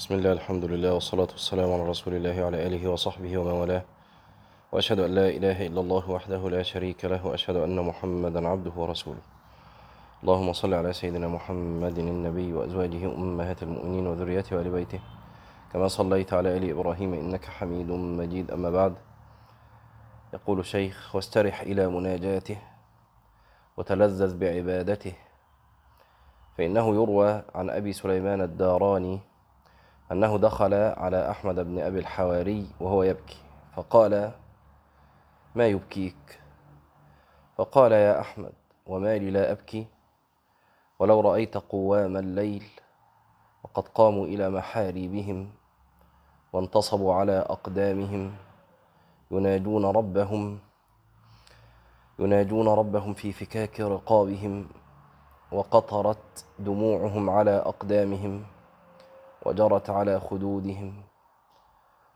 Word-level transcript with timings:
بسم 0.00 0.14
الله 0.14 0.32
الحمد 0.32 0.64
لله 0.64 0.94
والصلاة 0.94 1.28
والسلام 1.36 1.72
على 1.72 1.82
رسول 1.82 2.14
الله 2.14 2.42
وعلى 2.42 2.66
آله 2.66 2.88
وصحبه 2.88 3.38
ومن 3.38 3.52
والاه. 3.52 3.84
وأشهد 4.72 5.00
أن 5.00 5.14
لا 5.14 5.28
إله 5.28 5.66
إلا 5.66 5.80
الله 5.80 6.10
وحده 6.10 6.50
لا 6.50 6.62
شريك 6.62 7.04
له 7.04 7.26
وأشهد 7.26 7.56
أن 7.56 7.76
محمدا 7.76 8.48
عبده 8.48 8.72
ورسوله. 8.76 9.20
اللهم 10.22 10.52
صل 10.52 10.74
على 10.74 10.92
سيدنا 10.92 11.28
محمد 11.28 11.98
النبي 11.98 12.52
وأزواجه 12.52 13.12
أمهات 13.12 13.62
المؤمنين 13.62 14.06
وذريته 14.06 14.56
وآل 14.56 14.70
بيته. 14.70 15.00
كما 15.72 15.88
صليت 15.88 16.32
على 16.32 16.56
آل 16.56 16.70
إبراهيم 16.70 17.14
إنك 17.14 17.44
حميد 17.44 17.90
مجيد. 17.90 18.50
أما 18.50 18.70
بعد 18.70 18.94
يقول 20.32 20.58
الشيخ 20.60 21.14
واسترح 21.14 21.60
إلى 21.60 21.88
مناجاته 21.88 22.58
وتلذذ 23.76 24.38
بعبادته 24.38 25.12
فإنه 26.58 26.94
يروى 26.94 27.42
عن 27.54 27.70
أبي 27.70 27.92
سليمان 27.92 28.40
الداراني 28.40 29.29
أنه 30.12 30.38
دخل 30.38 30.74
على 30.74 31.30
أحمد 31.30 31.54
بن 31.54 31.78
أبي 31.78 31.98
الحواري 31.98 32.66
وهو 32.80 33.02
يبكي 33.02 33.38
فقال 33.76 34.32
ما 35.54 35.66
يبكيك؟ 35.66 36.40
فقال 37.56 37.92
يا 37.92 38.20
أحمد 38.20 38.52
وما 38.86 39.18
لي 39.18 39.30
لا 39.30 39.52
أبكي؟ 39.52 39.86
ولو 40.98 41.20
رأيت 41.20 41.56
قوام 41.56 42.16
الليل 42.16 42.64
وقد 43.64 43.88
قاموا 43.88 44.26
إلى 44.26 44.50
محاريبهم 44.50 45.50
وانتصبوا 46.52 47.14
على 47.14 47.38
أقدامهم 47.38 48.32
يناجون 49.30 49.84
ربهم 49.84 50.58
يناجون 52.18 52.68
ربهم 52.68 53.14
في 53.14 53.32
فكاك 53.32 53.80
رقابهم 53.80 54.68
وقطرت 55.52 56.44
دموعهم 56.58 57.30
على 57.30 57.56
أقدامهم 57.56 58.44
وجرت 59.46 59.90
على 59.90 60.20
خدودهم. 60.20 61.02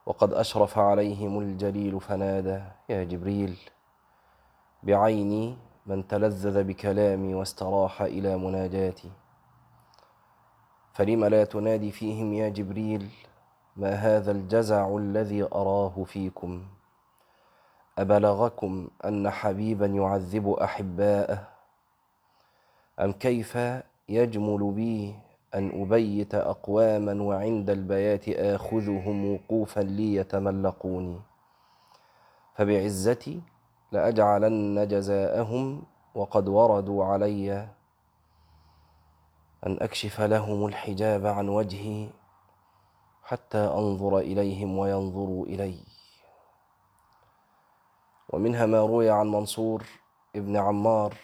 وقد 0.06 0.32
أشرف 0.32 0.78
عليهم 0.78 1.38
الجليل 1.38 2.00
فنادى 2.00 2.62
يا 2.88 3.04
جبريل 3.04 3.58
بعيني 4.82 5.56
من 5.86 6.08
تلذذ 6.08 6.64
بكلامي 6.64 7.34
واستراح 7.34 8.02
إلى 8.02 8.36
مناجاتي. 8.36 9.10
فلم 10.92 11.24
لا 11.24 11.44
تنادي 11.44 11.90
فيهم 11.90 12.32
يا 12.32 12.48
جبريل 12.48 13.10
ما 13.76 13.90
هذا 13.90 14.30
الجزع 14.30 14.96
الذي 14.96 15.42
أراه 15.42 16.04
فيكم؟ 16.04 16.64
أبلغكم 17.98 18.88
أن 19.04 19.30
حبيبا 19.30 19.86
يعذب 19.86 20.48
أحباءه؟ 20.50 21.48
أم 23.00 23.12
كيف 23.12 23.58
يجمل 24.08 24.72
بي 24.72 25.14
أن 25.54 25.82
أبيت 25.82 26.34
أقواما 26.34 27.22
وعند 27.22 27.70
البيات 27.70 28.28
آخذهم 28.28 29.32
وقوفا 29.34 29.80
لي 29.80 30.14
يتملقوني 30.14 31.20
فبعزتي 32.54 33.40
لأجعلن 33.92 34.88
جزاءهم 34.88 35.82
وقد 36.14 36.48
وردوا 36.48 37.04
علي 37.04 37.68
أن 39.66 39.78
أكشف 39.80 40.20
لهم 40.20 40.66
الحجاب 40.66 41.26
عن 41.26 41.48
وجهي 41.48 42.08
حتى 43.22 43.58
أنظر 43.58 44.18
إليهم 44.18 44.78
وينظروا 44.78 45.46
إلي. 45.46 45.78
ومنها 48.28 48.66
ما 48.66 48.80
روي 48.80 49.10
عن 49.10 49.26
منصور 49.26 49.84
ابن 50.36 50.56
عمار 50.56 51.14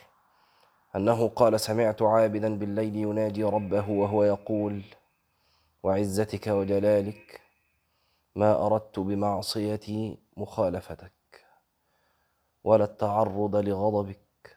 أنه 0.96 1.28
قال 1.28 1.60
سمعت 1.60 2.02
عابدا 2.02 2.58
بالليل 2.58 2.96
يناجي 2.96 3.44
ربه 3.44 3.90
وهو 3.90 4.24
يقول 4.24 4.82
وعزتك 5.82 6.46
وجلالك 6.46 7.40
ما 8.36 8.66
أردت 8.66 8.98
بمعصيتي 8.98 10.18
مخالفتك 10.36 11.12
ولا 12.64 12.84
التعرض 12.84 13.56
لغضبك 13.56 14.56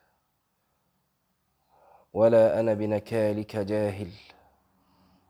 ولا 2.14 2.60
أنا 2.60 2.74
بنكالك 2.74 3.56
جاهل 3.56 4.12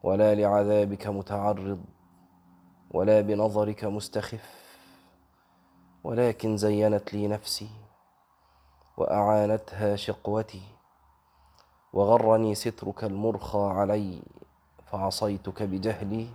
ولا 0.04 0.36
لعذابك 0.36 1.08
متعرض 1.08 1.84
ولا 2.92 3.22
بنظرك 3.22 3.84
مستخف 3.84 4.64
ولكن 6.04 6.58
زينت 6.58 7.14
لي 7.14 7.28
نفسي 7.28 7.70
وأعانتها 8.98 9.96
شقوتي 9.96 10.73
وغرني 11.94 12.56
سترك 12.56 13.04
المرخى 13.04 13.60
علي 13.60 14.20
فعصيتك 14.86 15.64
بجهلي 15.64 16.28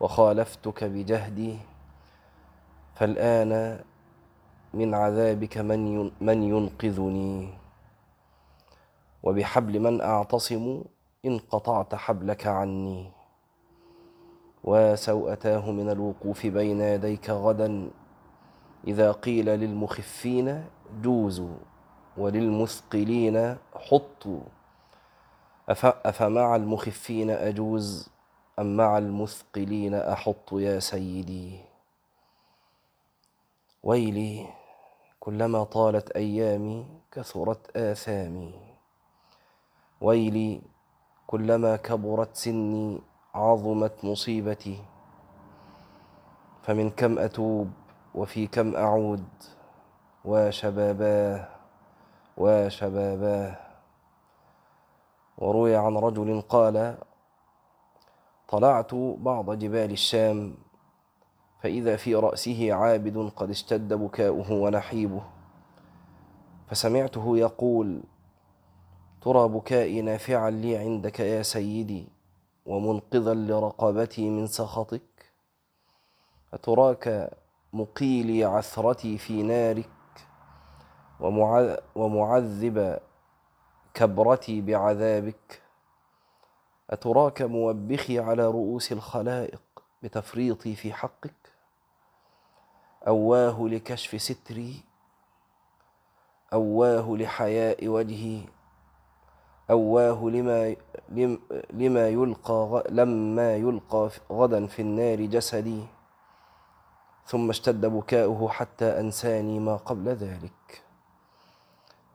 وخالفتك 0.00 0.84
بجهدي 0.84 1.58
فالآن 2.94 3.80
من 4.74 4.94
عذابك 4.94 5.58
من 5.58 6.10
من 6.20 6.42
ينقذني. 6.42 7.48
وبحبل 9.22 9.80
من 9.80 10.00
أعتصم 10.00 10.82
إن 11.24 11.38
قطعت 11.38 11.94
حبلك 11.94 12.46
عني. 12.46 13.10
وسوءتاه 14.64 15.70
من 15.70 15.90
الوقوف 15.90 16.46
بين 16.46 16.80
يديك 16.80 17.30
غدا 17.30 17.90
إذا 18.86 19.12
قيل 19.12 19.46
للمخفين 19.46 20.64
جوزوا 21.02 21.56
وللمثقلين 22.16 23.56
حطوا. 23.74 24.40
أفمع 25.68 26.56
المخفين 26.56 27.30
أجوز 27.30 28.08
أم 28.58 28.76
مع 28.76 28.98
المثقلين 28.98 29.94
أحط 29.94 30.52
يا 30.52 30.78
سيدي؟ 30.78 31.60
ويلي 33.82 34.46
كلما 35.20 35.64
طالت 35.64 36.10
أيامي 36.10 36.86
كثرت 37.12 37.76
آثامي. 37.76 38.54
ويلي 40.00 40.60
كلما 41.26 41.76
كبرت 41.76 42.36
سني 42.36 43.00
عظمت 43.34 44.04
مصيبتي. 44.04 44.84
فمن 46.62 46.90
كم 46.90 47.18
أتوب 47.18 47.70
وفي 48.14 48.46
كم 48.46 48.76
أعود؟ 48.76 49.24
وشباباه 50.24 51.48
وشباباه 52.36 53.65
وروي 55.38 55.76
عن 55.76 55.96
رجل 55.96 56.40
قال 56.40 56.98
طلعت 58.48 58.94
بعض 58.94 59.50
جبال 59.58 59.90
الشام 59.90 60.54
فإذا 61.60 61.96
في 61.96 62.14
رأسه 62.14 62.72
عابد 62.72 63.32
قد 63.36 63.50
اشتد 63.50 63.92
بكاؤه 63.92 64.52
ونحيبه. 64.52 65.22
فسمعته 66.68 67.38
يقول 67.38 68.02
ترى 69.22 69.48
بكائي 69.48 70.02
نافعا 70.02 70.50
لي 70.50 70.76
عندك 70.76 71.20
يا 71.20 71.42
سيدي 71.42 72.08
ومنقذا 72.66 73.34
لرقبتي 73.34 74.30
من 74.30 74.46
سخطك. 74.46 75.32
أتراك 76.54 77.30
مقيلي 77.72 78.44
عثرتي 78.44 79.18
في 79.18 79.42
نارك 79.42 79.88
ومعذب 81.94 82.98
كبرتي 83.96 84.60
بعذابك؟ 84.60 85.62
أتراك 86.90 87.42
موبخي 87.42 88.18
على 88.18 88.46
رؤوس 88.46 88.92
الخلائق 88.92 89.62
بتفريطي 90.02 90.74
في 90.74 90.92
حقك؟ 90.92 91.34
أواه 93.06 93.68
لكشف 93.68 94.22
ستري؟ 94.22 94.82
أواه 96.52 97.16
لحياء 97.16 97.88
وجهي؟ 97.88 98.40
أواه 99.70 100.24
لما 100.24 100.76
لما 101.72 102.08
يلقى 102.08 102.84
لما 102.88 103.56
يلقى 103.56 104.10
غدا 104.32 104.66
في 104.66 104.82
النار 104.82 105.20
جسدي؟ 105.20 105.84
ثم 107.26 107.50
اشتد 107.50 107.86
بكاؤه 107.86 108.48
حتى 108.48 109.00
أنساني 109.00 109.58
ما 109.58 109.76
قبل 109.76 110.08
ذلك. 110.08 110.82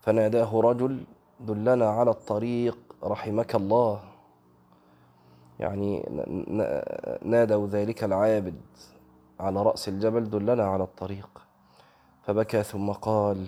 فناداه 0.01 0.61
رجل 0.61 1.03
دلنا 1.41 1.89
على 1.89 2.11
الطريق 2.11 2.77
رحمك 3.03 3.55
الله. 3.55 4.01
يعني 5.59 6.05
نادوا 7.21 7.67
ذلك 7.67 8.03
العابد 8.03 8.61
على 9.39 9.63
رأس 9.63 9.87
الجبل 9.87 10.29
دلنا 10.29 10.65
على 10.65 10.83
الطريق. 10.83 11.29
فبكى 12.23 12.63
ثم 12.63 12.91
قال 12.91 13.47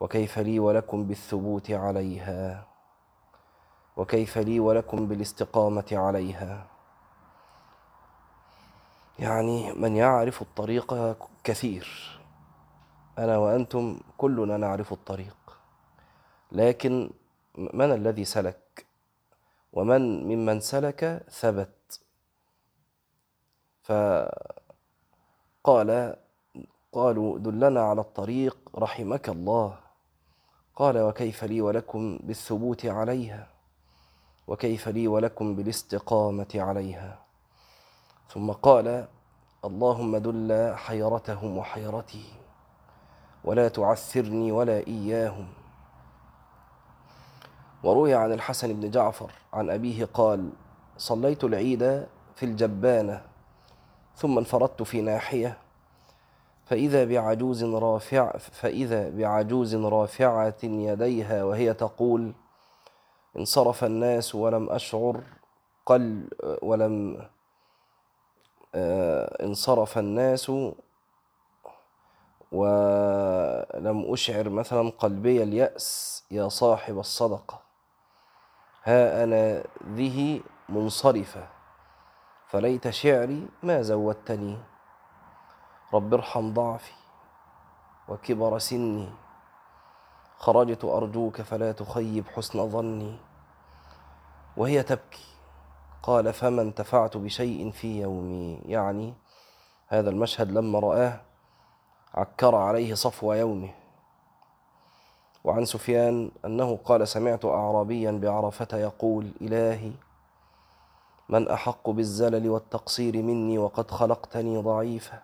وكيف 0.00 0.38
لي 0.38 0.58
ولكم 0.58 1.04
بالثبوت 1.04 1.70
عليها؟ 1.70 2.66
وكيف 3.96 4.38
لي 4.38 4.60
ولكم 4.60 5.06
بالاستقامة 5.06 5.86
عليها؟ 5.92 6.66
يعني 9.18 9.72
من 9.72 9.96
يعرف 9.96 10.42
الطريق 10.42 11.16
كثير. 11.44 12.20
أنا 13.18 13.38
وأنتم 13.38 14.00
كلنا 14.18 14.56
نعرف 14.56 14.92
الطريق. 14.92 15.36
لكن 16.54 17.10
من 17.58 17.92
الذي 17.92 18.24
سلك؟ 18.24 18.86
ومن 19.72 20.24
ممن 20.24 20.60
سلك 20.60 21.26
ثبت. 21.30 22.00
فقال 23.82 24.30
قالوا 26.92 27.38
دلنا 27.38 27.82
على 27.82 28.00
الطريق 28.00 28.56
رحمك 28.74 29.28
الله. 29.28 29.78
قال 30.76 30.98
وكيف 30.98 31.44
لي 31.44 31.60
ولكم 31.60 32.18
بالثبوت 32.22 32.86
عليها؟ 32.86 33.48
وكيف 34.46 34.88
لي 34.88 35.08
ولكم 35.08 35.56
بالاستقامة 35.56 36.48
عليها؟ 36.54 37.18
ثم 38.28 38.52
قال 38.52 39.08
اللهم 39.64 40.16
دل 40.16 40.74
حيرتهم 40.76 41.58
وحيرتي 41.58 42.24
ولا 43.44 43.68
تعثرني 43.68 44.52
ولا 44.52 44.86
إياهم. 44.86 45.63
وروي 47.84 48.14
عن 48.14 48.32
الحسن 48.32 48.80
بن 48.80 48.90
جعفر 48.90 49.30
عن 49.52 49.70
أبيه 49.70 50.04
قال 50.04 50.50
صليت 50.96 51.44
العيد 51.44 52.06
في 52.34 52.42
الجبانة 52.42 53.22
ثم 54.16 54.38
انفردت 54.38 54.82
في 54.82 55.00
ناحية 55.00 55.58
فإذا 56.66 57.04
بعجوز 57.04 57.64
رافع 57.64 58.36
فإذا 58.38 59.10
بعجوز 59.10 59.74
رافعة 59.74 60.54
يديها 60.62 61.44
وهي 61.44 61.74
تقول 61.74 62.32
انصرف 63.36 63.84
الناس 63.84 64.34
ولم 64.34 64.70
أشعر 64.70 65.20
قل 65.86 66.28
ولم 66.62 67.26
آه، 68.74 69.44
انصرف 69.44 69.98
الناس 69.98 70.50
ولم 72.52 74.12
أشعر 74.12 74.48
مثلا 74.48 74.90
قلبي 74.90 75.42
اليأس 75.42 76.24
يا 76.30 76.48
صاحب 76.48 76.98
الصدقة. 76.98 77.63
ها 78.84 79.24
أنا 79.24 79.64
ذه 79.88 80.40
منصرفة 80.68 81.48
فليت 82.46 82.90
شعري 82.90 83.48
ما 83.62 83.82
زودتني. 83.82 84.58
رب 85.94 86.14
ارحم 86.14 86.52
ضعفي 86.52 86.92
وكبر 88.08 88.58
سني. 88.58 89.08
خرجت 90.36 90.84
أرجوك 90.84 91.42
فلا 91.42 91.72
تخيب 91.72 92.28
حسن 92.28 92.68
ظني. 92.68 93.16
وهي 94.56 94.82
تبكي 94.82 95.26
قال 96.02 96.32
فما 96.32 96.62
انتفعت 96.62 97.16
بشيء 97.16 97.70
في 97.70 98.00
يومي؟ 98.00 98.62
يعني 98.64 99.14
هذا 99.88 100.10
المشهد 100.10 100.50
لما 100.50 100.78
رآه 100.78 101.20
عكر 102.14 102.54
عليه 102.54 102.94
صفو 102.94 103.32
يومه. 103.32 103.83
وعن 105.44 105.64
سفيان 105.64 106.30
أنه 106.44 106.76
قال 106.84 107.08
سمعت 107.08 107.44
أعرابيا 107.44 108.10
بعرفة 108.10 108.78
يقول 108.78 109.30
إلهي 109.40 109.92
من 111.28 111.48
أحق 111.48 111.90
بالزلل 111.90 112.48
والتقصير 112.50 113.22
مني 113.22 113.58
وقد 113.58 113.90
خلقتني 113.90 114.56
ضعيفا 114.58 115.22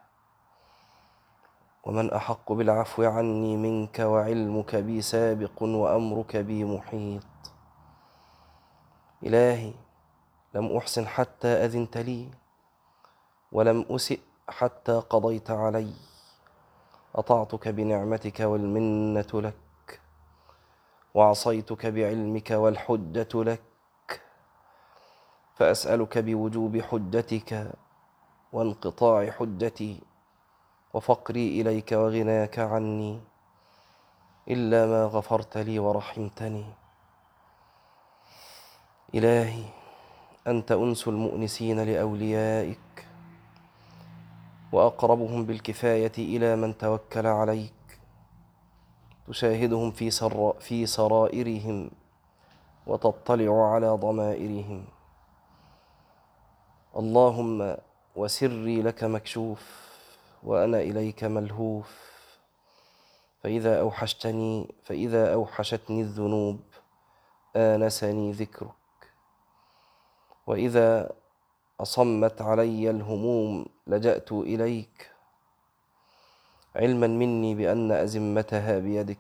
ومن 1.85 2.13
أحق 2.13 2.53
بالعفو 2.53 3.03
عني 3.03 3.57
منك 3.57 3.99
وعلمك 3.99 4.77
بي 4.77 5.03
سابق 5.03 5.63
وأمرك 5.63 6.37
بي 6.37 6.65
محيط 6.65 7.23
إلهي 9.23 9.73
لم 10.55 10.77
أحسن 10.77 11.07
حتى 11.07 11.49
أذنت 11.49 11.97
لي 11.99 12.29
ولم 13.53 13.85
أسئ 13.91 14.21
حتى 14.49 14.93
قضيت 15.11 15.51
علي 15.51 15.93
أطعتك 17.15 17.69
بنعمتك 17.69 18.41
والمنة 18.41 19.27
لك 19.35 19.70
وعصيتك 21.15 21.87
بعلمك 21.87 22.51
والحجة 22.51 23.29
لك 23.35 23.63
فأسألك 25.55 26.19
بوجوب 26.19 26.81
حجتك 26.81 27.73
وانقطاع 28.53 29.31
حجتي 29.31 30.01
وفقري 30.95 31.61
إليك 31.61 31.93
وغناك 31.93 32.59
عني 32.59 33.21
إلا 34.49 34.87
ما 34.87 35.05
غفرت 35.05 35.59
لي 35.59 35.79
ورحمتني. 35.79 36.65
إلهي 39.15 39.65
أنت 40.47 40.73
أنس 40.73 41.09
المؤنسين 41.09 41.81
لأوليائك 41.81 43.07
وأقربهم 44.73 45.45
بالكفاية 45.47 46.13
إلى 46.19 46.57
من 46.57 46.79
توكل 46.79 47.27
عليك. 47.27 47.80
تشاهدهم 49.31 49.91
في, 49.91 50.11
سر 50.11 50.53
في 50.61 50.87
سرائرهم 50.87 51.91
وتطلع 52.87 53.73
على 53.75 53.89
ضمائرهم. 53.89 54.85
اللهم 56.97 57.77
وسري 58.17 58.83
لك 58.83 59.05
مكشوف 59.05 59.91
وأنا 60.43 60.81
إليك 60.81 61.25
ملهوف. 61.25 62.11
فإذا 63.43 63.81
أوحشتني 63.81 64.75
فإذا 64.85 65.35
أوحشتني 65.35 66.01
الذنوب 66.01 66.61
آنسني 67.57 68.33
ذكرك. 68.33 68.71
وإذا 70.47 71.11
أصمت 71.81 72.43
علي 72.43 72.91
الهموم 72.91 73.67
لجأت 73.87 74.33
إليك. 74.33 75.11
علما 76.77 77.07
مني 77.07 77.55
بأن 77.55 77.93
أزمتها 77.93 78.79
بيدك 78.79 79.19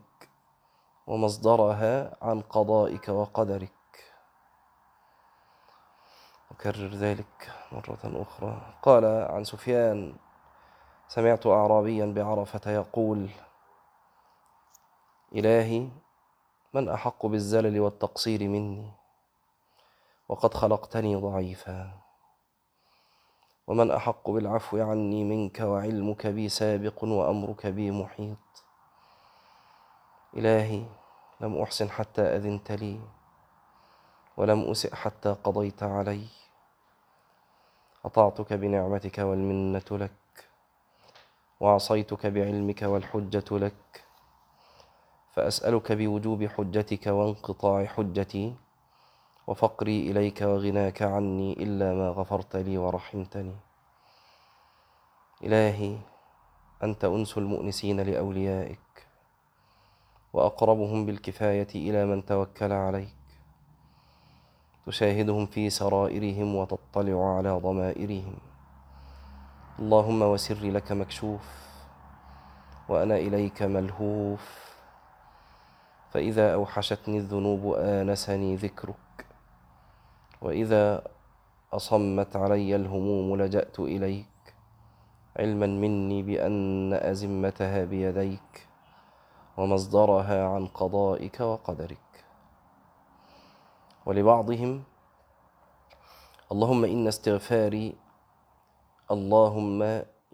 ومصدرها 1.07 2.17
عن 2.23 2.41
قضائك 2.41 3.09
وقدرك. 3.09 3.71
أكرر 6.51 6.89
ذلك 6.89 7.53
مرة 7.73 7.99
أخرى. 8.05 8.75
قال 8.83 9.05
عن 9.05 9.45
سفيان 9.45 10.17
سمعت 11.09 11.47
أعرابيا 11.47 12.07
بعرفة 12.07 12.71
يقول 12.71 13.31
إلهي 15.35 15.89
من 16.75 16.89
أحق 16.89 17.27
بالزلل 17.27 17.81
والتقصير 17.81 18.49
مني 18.49 18.93
وقد 20.29 20.55
خلقتني 20.55 21.17
ضعيفا. 21.17 22.10
ومن 23.71 23.91
أحق 23.91 24.31
بالعفو 24.31 24.83
عني 24.83 25.25
منك 25.25 25.61
وعلمك 25.61 26.27
بي 26.27 26.49
سابق 26.49 27.05
وأمرك 27.05 27.67
بي 27.67 27.91
محيط. 27.91 28.39
إلهي 30.37 30.85
لم 31.41 31.63
أحسن 31.63 31.91
حتى 31.91 32.23
أذنت 32.23 32.73
لي 32.73 33.01
ولم 34.37 34.71
أسئ 34.71 34.95
حتى 34.95 35.37
قضيت 35.45 35.83
علي. 35.83 36.27
أطعتك 38.05 38.53
بنعمتك 38.53 39.19
والمنة 39.19 39.89
لك 39.91 40.49
وعصيتك 41.61 42.27
بعلمك 42.27 42.83
والحجة 42.83 43.59
لك. 43.59 44.05
فأسألك 45.33 45.93
بوجوب 45.93 46.45
حجتك 46.45 47.07
وانقطاع 47.07 47.85
حجتي 47.85 48.55
وفقري 49.51 50.11
إليك 50.11 50.43
وغناك 50.43 51.03
عني 51.03 51.53
إلا 51.53 51.95
ما 51.95 52.09
غفرت 52.09 52.57
لي 52.57 52.79
ورحمتني. 52.79 53.57
إلهي 55.45 55.99
أنت 56.83 57.05
أنس 57.05 57.39
المؤنسين 57.39 58.01
لأوليائك 58.01 59.07
وأقربهم 60.33 61.07
بالكفاية 61.07 61.69
إلى 61.75 62.07
من 62.07 62.25
توكل 62.25 62.73
عليك. 62.73 63.17
تشاهدهم 64.87 65.47
في 65.47 65.71
سرائرهم 65.71 66.55
وتطلع 66.57 67.37
على 67.37 67.51
ضمائرهم. 67.51 68.39
اللهم 69.79 70.23
وسري 70.23 70.71
لك 70.71 70.93
مكشوف 70.93 71.43
وأنا 72.89 73.17
إليك 73.17 73.63
ملهوف. 73.63 74.75
فإذا 76.11 76.55
أوحشتني 76.55 77.19
الذنوب 77.19 77.75
آنسني 77.75 78.57
ذكرك. 78.57 79.10
وإذا 80.43 81.05
أصمت 81.73 82.37
علي 82.37 82.77
الهموم 82.77 83.37
لجأت 83.37 83.81
إليك. 83.81 84.27
علما 85.37 85.67
مني 85.67 86.23
بأن 86.23 86.93
أزمتها 86.93 87.85
بيديك 87.85 88.69
ومصدرها 89.57 90.49
عن 90.49 90.67
قضائك 90.67 91.41
وقدرك. 91.41 92.25
ولبعضهم 94.07 94.83
اللهم 96.53 96.85
إن 96.85 97.07
استغفاري 97.09 97.97
اللهم 99.11 99.83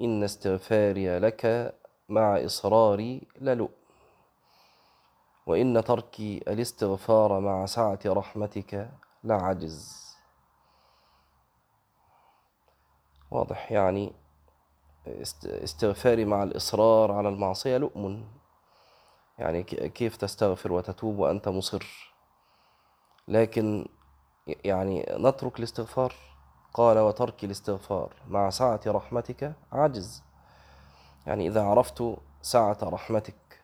إن 0.01 0.25
استغفاري 0.25 1.19
لك 1.19 1.75
مع 2.09 2.45
إصراري 2.45 3.23
للؤ 3.41 3.71
وإن 5.47 5.85
تركي 5.85 6.41
الاستغفار 6.49 7.41
مع 7.41 7.67
سعة 7.67 7.99
رحمتك 8.07 8.91
لعجز 9.27 10.07
واضح. 13.31 13.73
يعني 13.73 14.13
استغفاري 15.45 16.25
مع 16.25 16.43
الإصرار 16.43 17.13
على 17.13 17.29
المعصية 17.29 17.77
لؤم. 17.77 18.29
يعني 19.39 19.63
كيف 19.63 20.17
تستغفر 20.17 20.73
وتتوب 20.73 21.19
وأنت 21.19 21.49
مصر؟ 21.49 22.13
لكن 23.29 23.89
يعني 24.47 25.07
نترك 25.11 25.59
الاستغفار. 25.59 26.15
قال 26.75 26.99
وترك 26.99 27.45
الاستغفار. 27.45 28.13
مع 28.29 28.51
سعة 28.51 28.81
رحمتك 28.87 29.53
عجز 29.73 30.23
يعني 31.27 31.49
إذا 31.49 31.63
عرفت 31.63 32.17
سعة 32.43 32.79
رحمتك 32.83 33.63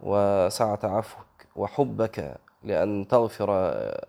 وسعة 0.00 0.78
عفوك 0.82 1.26
وحبك 1.56 2.40
لأن 2.62 3.08
تغفر 3.08 3.48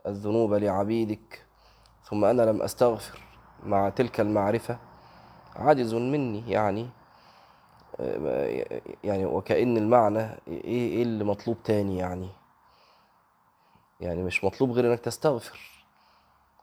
الذنوب 0.08 0.53
لعبيدك 0.53 1.46
ثم 2.03 2.25
أنا 2.25 2.41
لم 2.41 2.62
أستغفر 2.62 3.20
مع 3.63 3.89
تلك 3.89 4.20
المعرفة. 4.20 4.77
عاجز 5.56 5.94
مني 5.94 6.51
يعني 6.51 6.89
يعني 9.03 9.25
وكأن 9.25 9.77
المعنى 9.77 10.20
إيه, 10.48 10.63
إيه 10.63 11.03
اللي 11.03 11.24
مطلوب 11.24 11.63
تاني 11.63 11.98
يعني؟ 11.98 12.29
يعني 14.00 14.24
مش 14.24 14.44
مطلوب 14.44 14.72
غير 14.72 14.91
أنك 14.91 15.00
تستغفر 15.00 15.60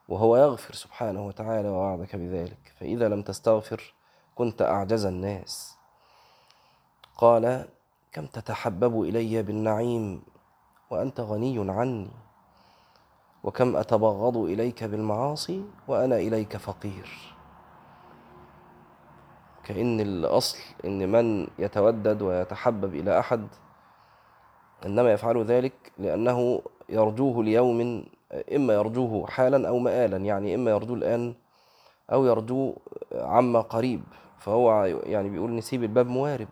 وهو 0.08 0.36
يغفر 0.36 0.74
سبحانه 0.74 1.26
وتعالى 1.26 1.68
ووعدك 1.68 2.16
بذلك. 2.16 2.72
فإذا 2.80 3.08
لم 3.08 3.22
تستغفر 3.22 3.94
كنت 4.34 4.62
أعجز 4.62 5.06
الناس. 5.06 5.76
قال 7.16 7.68
كم 8.12 8.26
تتحبب 8.26 9.02
إلي 9.02 9.42
بالنعيم 9.42 10.22
وأنت 10.90 11.20
غني 11.20 11.70
عني. 11.70 12.10
وكم 13.44 13.76
أتبغض 13.76 14.36
إليك 14.36 14.84
بالمعاصي 14.84 15.64
وأنا 15.88 16.16
إليك 16.16 16.56
فقير. 16.56 17.36
كأن 19.64 20.00
الأصل 20.00 20.58
إن 20.84 21.12
من 21.12 21.46
يتودد 21.58 22.22
ويتحبب 22.22 22.94
إلى 22.94 23.18
أحد 23.18 23.46
إنما 24.86 25.12
يفعل 25.12 25.44
ذلك 25.44 25.92
لأنه 25.98 26.62
يرجوه 26.88 27.44
ليوم 27.44 28.04
إما 28.54 28.74
يرجوه 28.74 29.26
حالا 29.26 29.68
أو 29.68 29.78
مآلا 29.78 30.16
يعني 30.16 30.54
إما 30.54 30.70
يرجوه 30.70 30.96
الآن 30.96 31.34
أو 32.12 32.24
يرجوه 32.24 32.76
عما 33.14 33.60
قريب. 33.60 34.02
فهو 34.38 34.84
يعني 34.84 35.28
بيقول 35.28 35.54
نسيب 35.54 35.82
الباب 35.82 36.06
موارب. 36.06 36.48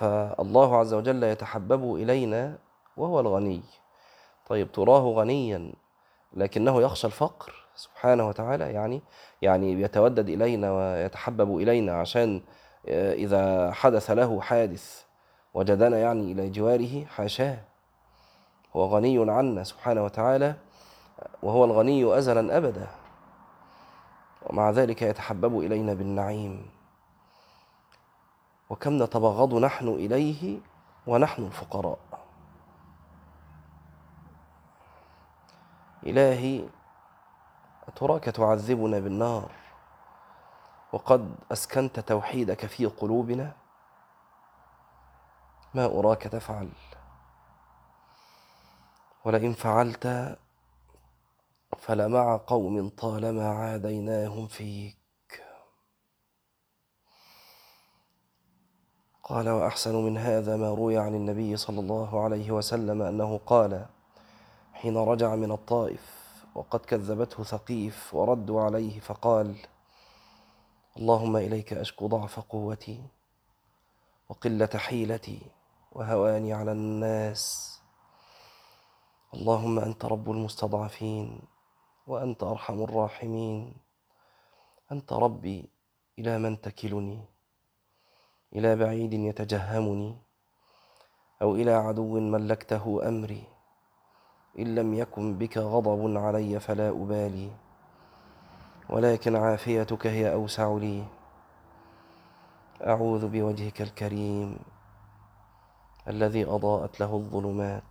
فالله 0.00 0.76
عز 0.76 0.94
وجل 0.94 1.22
يتحبب 1.22 1.94
إلينا 1.94 2.58
وهو 2.96 3.20
الغني. 3.20 3.62
طيب 4.46 4.72
تراه 4.72 5.00
غنيا 5.00 5.72
لكنه 6.32 6.82
يخشى 6.82 7.06
الفقر 7.06 7.52
سبحانه 7.74 8.28
وتعالى؟ 8.28 8.72
يعني 8.72 9.02
يعني 9.42 9.82
يتودد 9.82 10.28
إلينا 10.28 10.72
ويتحبب 10.72 11.56
إلينا 11.56 11.92
عشان 11.92 12.40
إذا 12.88 13.72
حدث 13.72 14.10
له 14.10 14.40
حادث 14.40 15.02
وجدنا 15.54 15.98
يعني 15.98 16.32
إلى 16.32 16.50
جواره 16.50 17.04
حاشاه. 17.04 17.58
هو 18.76 18.84
غني 18.84 19.30
عنا 19.30 19.64
سبحانه 19.64 20.04
وتعالى 20.04 20.54
وهو 21.42 21.64
الغني 21.64 22.18
أزلا 22.18 22.56
أبدا. 22.56 22.86
ومع 24.46 24.70
ذلك 24.70 25.02
يتحبب 25.02 25.58
إلينا 25.58 25.94
بالنعيم. 25.94 26.79
وكم 28.70 29.02
نتبغض 29.02 29.54
نحن 29.54 29.88
إليه 29.88 30.60
ونحن 31.06 31.42
الفقراء. 31.42 31.98
إلهي 36.06 36.68
أتراك 37.88 38.24
تعذبنا 38.24 38.98
بالنار؟ 38.98 39.50
وقد 40.92 41.34
أسكنت 41.52 42.00
توحيدك 42.00 42.66
في 42.66 42.86
قلوبنا؟ 42.86 43.52
ما 45.74 45.86
أراك 45.86 46.22
تفعل؟ 46.22 46.68
ولئن 49.24 49.52
فعلت 49.52 50.36
فلمع 51.78 52.40
قوم 52.46 52.88
طالما 52.88 53.48
عاديناهم 53.48 54.46
فيك. 54.46 54.99
قال 59.30 59.48
وأحسن 59.48 59.94
من 59.94 60.18
هذا 60.18 60.56
ما 60.56 60.70
روي 60.74 60.98
عن 60.98 61.14
النبي 61.14 61.56
صلى 61.56 61.80
الله 61.80 62.24
عليه 62.24 62.50
وسلم 62.50 63.02
أنه 63.02 63.40
قال 63.46 63.86
حين 64.72 64.96
رجع 64.96 65.34
من 65.34 65.52
الطائف 65.52 66.02
وقد 66.54 66.80
كذبته 66.80 67.44
ثقيف 67.44 68.14
وردوا 68.14 68.62
عليه 68.62 69.00
فقال 69.00 69.54
اللهم 70.96 71.36
إليك 71.36 71.72
أشكو 71.72 72.06
ضعف 72.06 72.40
قوتي 72.40 73.02
وقلة 74.28 74.70
حيلتي 74.76 75.40
وهواني 75.92 76.52
على 76.52 76.72
الناس. 76.72 77.42
اللهم 79.34 79.78
أنت 79.78 80.04
رب 80.04 80.30
المستضعفين 80.30 81.42
وأنت 82.06 82.42
أرحم 82.42 82.82
الراحمين. 82.82 83.74
أنت 84.92 85.12
ربي 85.12 85.70
إلى 86.18 86.38
من 86.38 86.60
تكلني. 86.60 87.39
إلى 88.56 88.76
بعيد 88.76 89.12
يتجهمني 89.12 90.16
أو 91.42 91.54
إلى 91.54 91.72
عدو 91.72 92.20
ملكته 92.20 93.08
أمري. 93.08 93.44
إن 94.58 94.74
لم 94.74 94.94
يكن 94.94 95.38
بك 95.38 95.58
غضب 95.58 96.16
علي 96.16 96.60
فلا 96.60 96.88
أبالي 96.88 97.50
ولكن 98.88 99.36
عافيتك 99.36 100.06
هي 100.06 100.32
أوسع 100.32 100.76
لي. 100.76 101.04
أعوذ 102.86 103.28
بوجهك 103.28 103.82
الكريم 103.82 104.58
الذي 106.08 106.44
أضاءت 106.44 107.00
له 107.00 107.14
الظلمات 107.16 107.82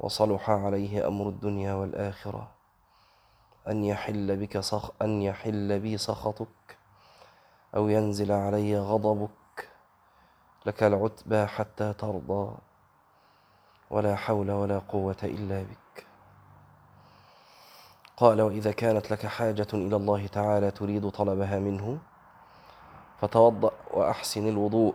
وصلح 0.00 0.50
عليه 0.50 1.08
أمر 1.08 1.28
الدنيا 1.28 1.74
والآخرة. 1.74 2.50
أن 3.68 3.84
يحل 3.84 4.36
بك 4.36 4.58
صخ 4.58 4.92
أن 5.02 5.22
يحل 5.22 5.80
بي 5.80 5.98
سخطك. 5.98 6.63
أو 7.76 7.88
ينزل 7.88 8.32
علي 8.32 8.78
غضبك 8.78 9.68
لك 10.66 10.82
العتبى 10.82 11.46
حتى 11.46 11.92
ترضى 11.92 12.56
ولا 13.90 14.16
حول 14.16 14.50
ولا 14.50 14.78
قوة 14.78 15.16
إلا 15.22 15.62
بك. 15.62 16.06
قال 18.16 18.42
وإذا 18.42 18.72
كانت 18.72 19.10
لك 19.10 19.26
حاجة 19.26 19.66
إلى 19.74 19.96
الله 19.96 20.26
تعالى 20.26 20.70
تريد 20.70 21.10
طلبها 21.10 21.58
منه 21.58 21.98
فتوضأ 23.20 23.72
وأحسن 23.90 24.48
الوضوء 24.48 24.94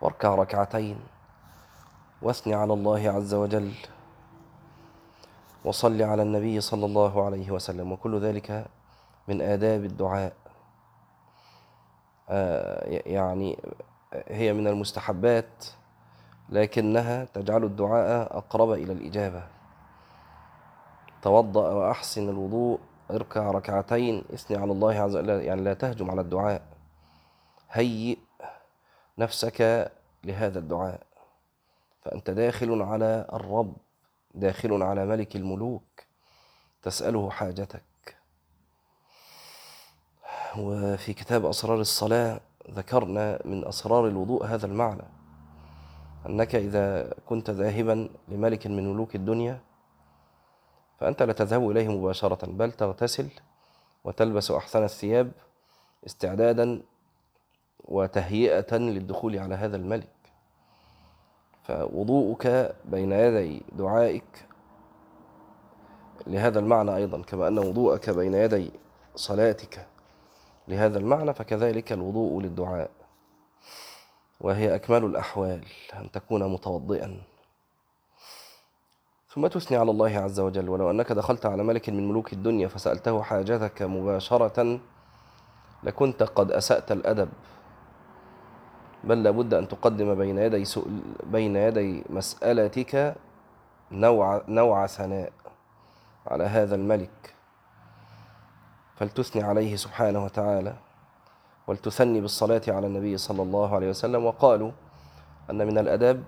واركع 0.00 0.34
ركعتين 0.34 1.00
واثني 2.22 2.54
على 2.54 2.72
الله 2.72 3.10
عز 3.10 3.34
وجل 3.34 3.74
وصل 5.64 6.02
على 6.02 6.22
النبي 6.22 6.60
صلى 6.60 6.86
الله 6.86 7.24
عليه 7.24 7.50
وسلم. 7.50 7.92
وكل 7.92 8.20
ذلك 8.20 8.66
من 9.28 9.42
آداب 9.42 9.84
الدعاء. 9.84 10.32
يعني 13.06 13.58
هي 14.28 14.52
من 14.52 14.66
المستحبات 14.66 15.64
لكنها 16.48 17.24
تجعل 17.24 17.64
الدعاء 17.64 18.36
أقرب 18.38 18.72
إلى 18.72 18.92
الإجابة. 18.92 19.46
توضأ 21.22 21.72
وأحسن 21.72 22.28
الوضوء 22.28 22.80
اركع 23.10 23.50
ركعتين 23.50 24.24
اثني 24.34 24.56
على 24.56 24.72
الله 24.72 25.00
عز 25.00 25.16
وجل 25.16 25.28
يعني 25.28 25.60
لا 25.60 25.74
تهجم 25.74 26.10
على 26.10 26.20
الدعاء. 26.20 26.62
هيئ 27.70 28.18
نفسك 29.18 29.90
لهذا 30.24 30.58
الدعاء. 30.58 31.02
فأنت 32.04 32.30
داخل 32.30 32.82
على 32.82 33.26
الرب 33.32 33.76
داخل 34.34 34.82
على 34.82 35.06
ملك 35.06 35.36
الملوك 35.36 35.82
تسأله 36.82 37.30
حاجتك. 37.30 37.87
وفي 40.56 41.12
كتاب 41.12 41.46
أسرار 41.46 41.80
الصلاة 41.80 42.40
ذكرنا 42.70 43.40
من 43.44 43.66
أسرار 43.66 44.08
الوضوء 44.08 44.44
هذا 44.44 44.66
المعنى 44.66 45.02
أنك 46.26 46.54
إذا 46.54 47.14
كنت 47.26 47.50
ذاهبا 47.50 48.08
لملك 48.28 48.66
من 48.66 48.92
ملوك 48.92 49.14
الدنيا 49.14 49.60
فأنت 51.00 51.22
لا 51.22 51.32
تذهب 51.32 51.70
إليه 51.70 51.88
مباشرة 51.88 52.46
بل 52.46 52.72
تغتسل 52.72 53.28
وتلبس 54.04 54.50
أحسن 54.50 54.84
الثياب 54.84 55.32
استعدادا 56.06 56.82
وتهيئة 57.84 58.76
للدخول 58.76 59.38
على 59.38 59.54
هذا 59.54 59.76
الملك. 59.76 60.08
فوضوءك 61.62 62.76
بين 62.84 63.12
يدي 63.12 63.62
دعائك 63.72 64.46
لهذا 66.26 66.58
المعنى 66.58 66.96
أيضا 66.96 67.22
كما 67.22 67.48
أن 67.48 67.58
وضوءك 67.58 68.10
بين 68.10 68.34
يدي 68.34 68.70
صلاتك. 69.14 69.86
لهذا 70.68 70.98
المعنى 70.98 71.34
فكذلك 71.34 71.92
الوضوء 71.92 72.40
للدعاء 72.40 72.90
وهي 74.40 74.74
أكمل 74.74 75.04
الأحوال 75.04 75.64
أن 75.94 76.10
تكون 76.10 76.52
متوضئا. 76.52 77.20
ثم 79.28 79.46
تثني 79.46 79.76
على 79.76 79.90
الله 79.90 80.18
عز 80.18 80.40
وجل 80.40 80.68
ولو 80.68 80.90
أنك 80.90 81.12
دخلت 81.12 81.46
على 81.46 81.62
ملك 81.62 81.88
من 81.88 82.08
ملوك 82.08 82.32
الدنيا 82.32 82.68
فسألته 82.68 83.22
حاجتك 83.22 83.82
مباشرة 83.82 84.80
لكنت 85.82 86.22
قد 86.22 86.52
أسأت 86.52 86.92
الأدب. 86.92 87.28
بل 89.04 89.22
لابد 89.22 89.54
أن 89.54 89.68
تقدم 89.68 90.14
بين 90.14 90.38
يدي 90.38 90.64
سؤل 90.64 91.00
بين 91.22 91.56
يدي 91.56 92.04
مسألتك 92.10 93.14
نوع, 93.92 94.42
نوع 94.48 94.86
ثناء 94.86 95.32
على 96.26 96.44
هذا 96.44 96.74
الملك. 96.74 97.37
فلتثني 98.98 99.42
عليه 99.42 99.76
سبحانه 99.76 100.24
وتعالى 100.24 100.74
ولتثني 101.66 102.20
بالصلاة 102.20 102.62
على 102.68 102.86
النبي 102.86 103.16
صلى 103.16 103.42
الله 103.42 103.74
عليه 103.74 103.88
وسلم. 103.88 104.24
وقالوا 104.24 104.70
أن 105.50 105.66
من 105.66 105.78
الأداب 105.78 106.22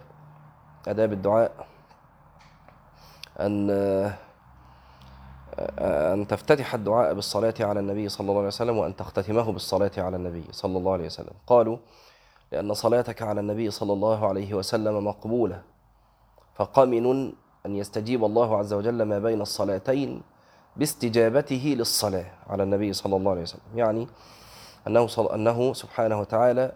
أداب 0.88 1.12
الدعاء 1.12 1.66
أن 3.40 3.70
أن 5.78 6.26
تفتتح 6.26 6.74
الدعاء 6.74 7.14
بالصلاة 7.14 7.54
على 7.60 7.80
النبي 7.80 8.08
صلى 8.08 8.24
الله 8.24 8.38
عليه 8.38 8.46
وسلم 8.46 8.78
وأن 8.78 8.96
تختتمه 8.96 9.52
بالصلاة 9.52 9.90
على 9.98 10.16
النبي 10.16 10.44
صلى 10.50 10.78
الله 10.78 10.92
عليه 10.92 11.06
وسلم. 11.06 11.34
قالوا 11.46 11.76
لأن 12.52 12.74
صلاتك 12.74 13.22
على 13.22 13.40
النبي 13.40 13.70
صلى 13.70 13.92
الله 13.92 14.28
عليه 14.28 14.54
وسلم 14.54 15.04
مقبولة 15.06 15.62
فقمن 16.54 17.32
أن 17.66 17.76
يستجيب 17.76 18.24
الله 18.24 18.58
عز 18.58 18.72
وجل 18.72 19.02
ما 19.02 19.18
بين 19.18 19.40
الصلاتين 19.40 20.22
باستجابته 20.76 21.74
للصلاة 21.78 22.26
على 22.46 22.62
النبي 22.62 22.92
صلى 22.92 23.16
الله 23.16 23.30
عليه 23.30 23.42
وسلم. 23.42 23.60
يعني 23.74 24.08
أنه, 24.86 25.06
صل... 25.06 25.32
أنه 25.32 25.72
سبحانه 25.72 26.20
وتعالى 26.20 26.72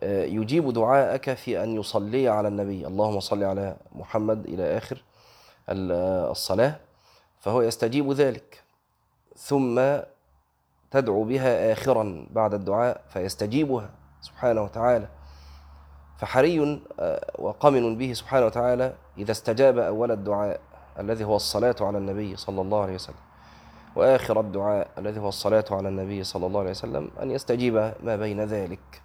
آه، 0.00 0.24
يجيب 0.24 0.72
دعاءك 0.72 1.34
في 1.34 1.62
أن 1.62 1.76
يصلي 1.76 2.28
على 2.28 2.48
النبي. 2.48 2.86
اللهم 2.86 3.20
صل 3.20 3.44
على 3.44 3.76
محمد 3.92 4.44
إلى 4.44 4.76
آخر 4.76 5.04
آه، 5.68 6.30
الصلاة. 6.30 6.76
فهو 7.40 7.62
يستجيب 7.62 8.12
ذلك. 8.12 8.62
ثم 9.36 9.80
تدعو 10.90 11.24
بها 11.24 11.72
آخرا 11.72 12.26
بعد 12.30 12.54
الدعاء 12.54 13.00
فيستجيبها 13.08 13.90
سبحانه 14.20 14.62
وتعالى. 14.62 15.08
فحري 16.18 16.82
آه، 17.00 17.30
وقمن 17.38 17.98
به 17.98 18.12
سبحانه 18.12 18.46
وتعالى 18.46 18.94
إذا 19.18 19.32
استجاب 19.32 19.78
أول 19.78 20.10
الدعاء. 20.10 20.60
الذي 21.00 21.24
هو 21.24 21.36
الصلاة 21.36 21.76
على 21.80 21.98
النبي 21.98 22.36
صلى 22.36 22.60
الله 22.60 22.82
عليه 22.82 22.94
وسلم. 22.94 23.24
وآخر 23.96 24.40
الدعاء 24.40 24.88
الذي 24.98 25.20
هو 25.20 25.28
الصلاة 25.28 25.64
على 25.70 25.88
النبي 25.88 26.24
صلى 26.24 26.46
الله 26.46 26.60
عليه 26.60 26.70
وسلم 26.70 27.10
أن 27.22 27.30
يستجيب 27.30 27.94
ما 28.02 28.16
بين 28.16 28.40
ذلك. 28.40 29.02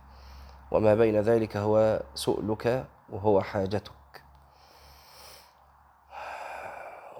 وما 0.72 0.96
بين 0.96 1.20
ذلك 1.20 1.58
هو 1.58 2.04
سؤلك 2.16 2.86
وهو 3.10 3.42
حاجتك. 3.42 3.92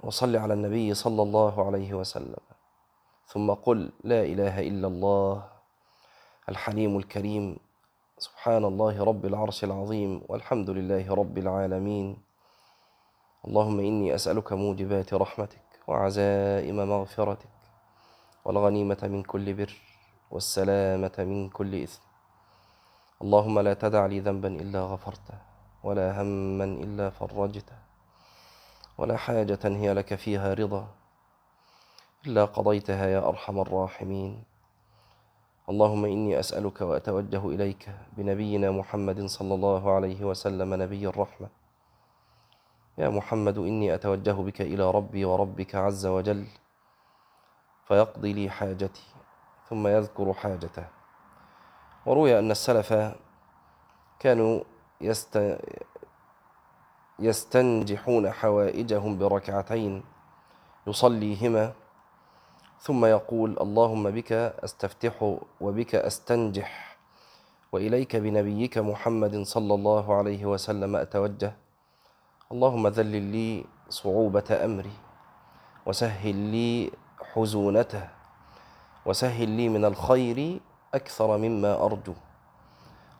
وصل 0.02 0.36
على 0.36 0.54
النبي 0.54 0.94
صلى 0.94 1.22
الله 1.22 1.66
عليه 1.66 1.94
وسلم. 1.94 2.42
ثم 3.26 3.50
قل 3.50 3.92
لا 4.04 4.22
إله 4.22 4.60
إلا 4.60 4.86
الله 4.88 5.44
الحليم 6.48 6.96
الكريم 6.96 7.56
سبحان 8.18 8.64
الله 8.64 9.04
رب 9.04 9.26
العرش 9.26 9.64
العظيم 9.64 10.22
والحمد 10.28 10.70
لله 10.70 11.14
رب 11.14 11.38
العالمين. 11.38 12.31
اللهم 13.42 13.80
إني 13.80 14.14
أسألك 14.14 14.52
موجبات 14.52 15.14
رحمتك 15.14 15.66
وعزائم 15.86 16.76
مغفرتك 16.76 17.48
والغنيمة 18.44 18.98
من 19.02 19.22
كل 19.22 19.54
بر 19.54 19.72
والسلامة 20.30 21.12
من 21.18 21.48
كل 21.48 21.82
إثم. 21.82 22.02
اللهم 23.22 23.60
لا 23.60 23.74
تدع 23.74 24.06
لي 24.06 24.20
ذنبا 24.20 24.48
إلا 24.48 24.80
غفرته 24.82 25.38
ولا 25.82 26.22
هما 26.22 26.64
إلا 26.64 27.10
فرجته 27.10 27.78
ولا 28.98 29.16
حاجة 29.16 29.58
هي 29.64 29.92
لك 29.94 30.14
فيها 30.14 30.54
رضا 30.54 30.86
إلا 32.26 32.44
قضيتها 32.44 33.06
يا 33.06 33.28
أرحم 33.28 33.60
الراحمين. 33.60 34.42
اللهم 35.68 36.04
إني 36.04 36.40
أسألك 36.40 36.80
وأتوجه 36.80 37.48
إليك 37.48 37.90
بنبينا 38.16 38.70
محمد 38.70 39.26
صلى 39.26 39.54
الله 39.54 39.92
عليه 39.94 40.24
وسلم 40.24 40.74
نبي 40.74 41.08
الرحمة. 41.08 41.61
يا 42.98 43.08
محمد 43.08 43.58
إني 43.58 43.94
أتوجه 43.94 44.32
بك 44.32 44.60
إلى 44.60 44.90
ربي 44.90 45.24
وربك 45.24 45.74
عز 45.74 46.06
وجل 46.06 46.46
فيقضي 47.88 48.32
لي 48.32 48.50
حاجتي 48.50 49.02
ثم 49.68 49.86
يذكر 49.86 50.32
حاجته. 50.32 50.84
وروي 52.06 52.38
أن 52.38 52.50
السلف 52.50 53.14
كانوا 54.18 54.60
يست 55.00 55.58
يستنجحون 57.18 58.30
حوائجهم 58.30 59.18
بركعتين 59.18 60.04
يصليهما 60.86 61.72
ثم 62.80 63.04
يقول 63.04 63.56
اللهم 63.60 64.10
بك 64.10 64.32
أستفتح 64.32 65.36
وبك 65.60 65.94
أستنجح 65.94 66.96
وإليك 67.72 68.16
بنبيك 68.16 68.78
محمد 68.78 69.42
صلى 69.42 69.74
الله 69.74 70.14
عليه 70.14 70.46
وسلم 70.46 70.96
أتوجه 70.96 71.52
اللهم 72.52 72.88
ذلل 72.88 73.22
لي 73.22 73.64
صعوبة 73.88 74.64
أمري 74.64 74.92
وسهل 75.86 76.34
لي 76.36 76.90
حزونته 77.32 78.08
وسهل 79.06 79.48
لي 79.48 79.68
من 79.68 79.84
الخير 79.84 80.60
أكثر 80.94 81.36
مما 81.38 81.84
أرجو 81.84 82.14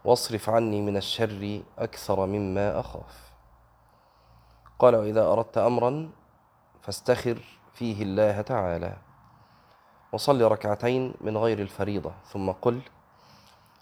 واصرف 0.05 0.51
عني 0.51 0.83
من 0.83 0.97
الشر 0.97 1.63
أكثر 1.79 2.27
مما 2.27 2.81
أخاف. 2.81 3.33
قال 4.79 4.97
وإذا 4.97 5.25
أردت 5.33 5.59
امرا 5.59 6.11
فاستخر 6.83 7.39
فيه 7.75 8.03
الله 8.03 8.41
تعالى 8.41 8.97
وصل 10.13 10.43
ركعتين 10.43 11.15
من 11.21 11.37
غير 11.37 11.59
الفريضة 11.59 12.13
ثم 12.27 12.51
قل 12.51 12.81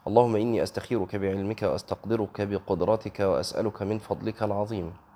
اللهم 0.07 0.37
إني 0.37 0.63
أستخيرك 0.63 1.17
بعلمك 1.17 1.63
وأستقدرك 1.63 2.41
بقدرتك 2.41 3.21
وأسألك 3.21 3.83
من 3.83 3.99
فضلك 3.99 4.43
العظيم. 4.43 5.10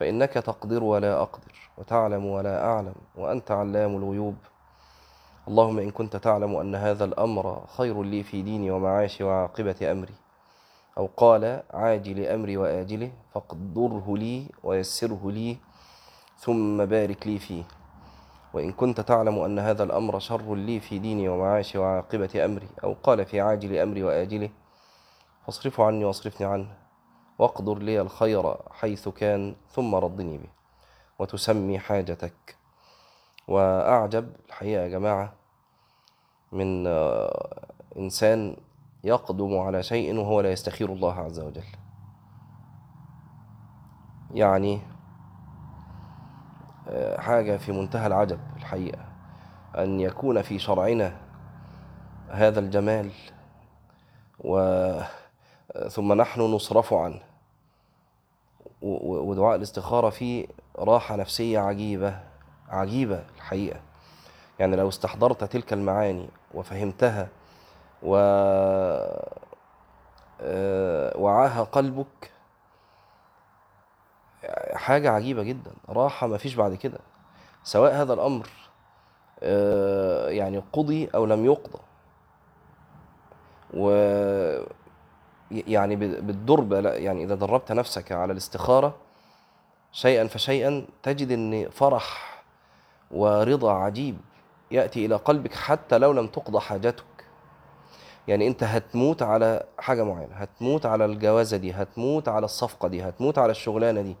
فإنك 0.00 0.32
تقدر 0.32 0.84
ولا 0.84 1.22
أقدر 1.22 1.70
وتعلم 1.78 2.26
ولا 2.26 2.64
أعلم 2.64 2.94
وأنت 3.16 3.50
علام 3.50 3.96
الغيوب. 3.96 4.36
اللهم 5.48 5.78
إن 5.78 5.90
كنت 5.90 6.16
تعلم 6.16 6.56
أن 6.56 6.74
هذا 6.74 7.04
الأمر 7.04 7.64
خير 7.76 8.02
لي 8.02 8.22
في 8.22 8.42
ديني 8.42 8.70
ومعاشي 8.70 9.24
وعاقبة 9.24 9.92
أمري 9.92 10.14
أو 10.98 11.08
قال 11.16 11.62
عاجل 11.70 12.26
أمري 12.26 12.56
وآجله 12.56 13.10
فاقدره 13.34 14.16
لي 14.16 14.46
ويسره 14.62 15.30
لي 15.30 15.56
ثم 16.38 16.84
بارك 16.84 17.26
لي 17.26 17.38
فيه. 17.38 17.62
وإن 18.54 18.72
كنت 18.72 19.00
تعلم 19.00 19.38
أن 19.38 19.58
هذا 19.58 19.82
الأمر 19.82 20.18
شر 20.18 20.54
لي 20.54 20.80
في 20.80 20.98
ديني 20.98 21.28
ومعاشي 21.28 21.78
وعاقبة 21.78 22.44
أمري 22.44 22.68
أو 22.84 22.96
قال 23.02 23.24
في 23.26 23.40
عاجل 23.40 23.76
أمري 23.76 24.02
وآجله 24.02 24.50
فاصرفه 25.46 25.84
عني 25.84 26.04
واصرفني 26.04 26.46
عنه. 26.46 26.85
واقدر 27.38 27.78
لي 27.78 28.00
الخير 28.00 28.56
حيث 28.70 29.08
كان 29.08 29.56
ثم 29.70 29.94
ردني 29.94 30.38
به. 30.38 30.48
وتسمي 31.18 31.78
حاجتك. 31.78 32.56
وأعجب 33.48 34.32
الحقيقة 34.48 34.82
يا 34.82 34.88
جماعة 34.88 35.32
من 36.52 36.86
آه، 36.86 37.66
إنسان 37.96 38.56
يقدم 39.04 39.58
على 39.58 39.82
شيء 39.82 40.18
وهو 40.18 40.40
لا 40.40 40.52
يستخير 40.52 40.92
الله 40.92 41.14
عز 41.14 41.40
وجل. 41.40 41.64
يعني 44.34 44.80
حاجة 47.18 47.56
في 47.56 47.72
منتهى 47.72 48.06
العجب 48.06 48.40
الحقيقة. 48.56 49.06
أن 49.78 50.00
يكون 50.00 50.42
في 50.42 50.58
شرعنا 50.58 51.16
هذا 52.28 52.60
الجمال 52.60 53.10
و 54.38 54.58
ثم 55.88 56.12
نحن 56.12 56.40
نصرف 56.40 56.94
عنه. 56.94 57.20
ودعاء 58.82 59.56
الاستخارة 59.56 60.10
فيه 60.10 60.46
راحة 60.78 61.16
نفسية 61.16 61.58
عجيبة 61.58 62.20
عجيبة 62.68 63.24
الحقيقة. 63.36 63.80
يعني 64.58 64.76
لو 64.76 64.88
استحضرت 64.88 65.44
تلك 65.44 65.72
المعاني 65.72 66.28
وفهمتها 66.54 67.28
و 68.02 68.16
آه، 70.40 71.16
وعاها 71.16 71.62
قلبك 71.62 72.30
حاجة 74.74 75.10
عجيبة 75.10 75.42
جدا. 75.42 75.70
راحة 75.88 76.26
ما 76.26 76.38
فيش 76.38 76.54
بعد 76.54 76.74
كده. 76.74 76.98
سواء 77.64 77.94
هذا 77.94 78.12
الأمر 78.12 78.48
آه، 79.42 80.28
يعني 80.28 80.62
قضي 80.72 81.08
أو 81.14 81.26
لم 81.26 81.44
يقضى. 81.44 81.78
و 83.74 83.90
يعني 85.50 85.96
لا 85.96 86.96
يعني 86.96 87.24
إذا 87.24 87.34
دربت 87.34 87.72
نفسك 87.72 88.12
على 88.12 88.32
الاستخارة 88.32 88.96
شيئا 89.92 90.26
فشيئا 90.26 90.86
تجد 91.02 91.30
أن 91.30 91.68
فرح 91.70 92.36
ورضا 93.10 93.72
عجيب 93.72 94.16
يأتي 94.70 95.06
إلى 95.06 95.16
قلبك 95.16 95.54
حتى 95.54 95.98
لو 95.98 96.12
لم 96.12 96.26
تقضى 96.26 96.60
حاجتك. 96.60 97.04
يعني 98.28 98.46
أنت 98.46 98.62
هتموت 98.62 99.22
على 99.22 99.64
حاجة 99.78 100.04
معينة 100.04 100.34
هتموت 100.34 100.86
على 100.86 101.04
الجوازة 101.04 101.56
دي 101.56 101.72
هتموت 101.72 102.28
على 102.28 102.44
الصفقة 102.44 102.88
دي 102.88 103.02
هتموت 103.02 103.38
على 103.38 103.50
الشغلانة 103.50 104.00
دي. 104.00 104.16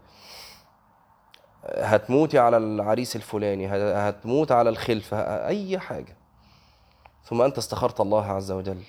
هتموتي 1.64 2.38
على 2.38 2.56
العريس 2.56 3.16
الفلاني 3.16 3.68
هتموت 3.68 4.52
على 4.52 4.70
الخلفة 4.70 5.18
أي 5.46 5.78
حاجة. 5.78 6.16
ثم 7.24 7.42
أنت 7.42 7.58
استخرت 7.58 8.00
الله 8.00 8.32
عز 8.32 8.52
وجل. 8.52 8.82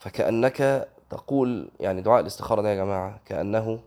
فكأنك 0.00 0.88
تقول 1.10 1.70
يعني 1.80 2.00
دعاء 2.00 2.20
الاستخارة 2.20 2.62
ده 2.62 2.68
يا 2.70 2.74
جماعة 2.74 3.20
كأنه 3.26 3.80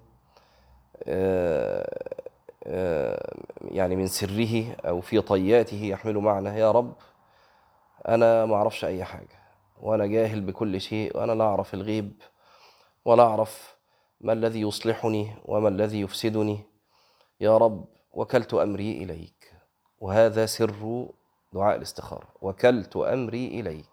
آه، 1.08 2.16
آه، 2.64 3.34
يعني 3.62 3.96
من 3.96 4.08
سره 4.08 4.76
أو 4.86 5.02
في 5.02 5.22
طياته 5.22 5.84
يحمل 5.84 6.18
معنى 6.18 6.50
يا 6.50 6.72
رب 6.72 6.94
أنا 8.08 8.46
ما 8.46 8.56
أعرفش 8.56 8.86
أي 8.86 9.04
حاجة 9.04 9.40
وأنا 9.82 10.06
جاهل 10.06 10.42
بكل 10.42 10.82
شيء 10.82 11.18
وأنا 11.18 11.32
لا 11.32 11.44
أعرف 11.44 11.74
الغيب 11.74 12.14
ولا 13.06 13.24
أعرف 13.24 13.76
ما 14.22 14.34
الذي 14.34 14.62
يصلحني 14.62 15.32
وما 15.46 15.70
الذي 15.70 16.02
يفسدني. 16.02 16.60
يا 17.40 17.58
رب 17.58 17.86
وكلت 18.12 18.54
أمري 18.54 18.92
إليك 19.04 19.54
وهذا 20.00 20.46
سر 20.46 21.08
دعاء 21.54 21.76
الاستخارة 21.76 22.28
وكلت 22.42 22.96
أمري 22.98 23.48
إليك. 23.48 23.93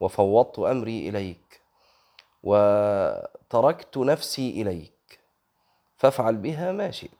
وفوضت 0.00 0.58
أمري 0.58 1.08
إليك 1.08 1.62
وتركت 2.42 3.98
نفسي 3.98 4.62
إليك 4.62 5.20
فافعل 5.96 6.36
بها 6.36 6.72
ما 6.72 6.90
شئت. 6.90 7.10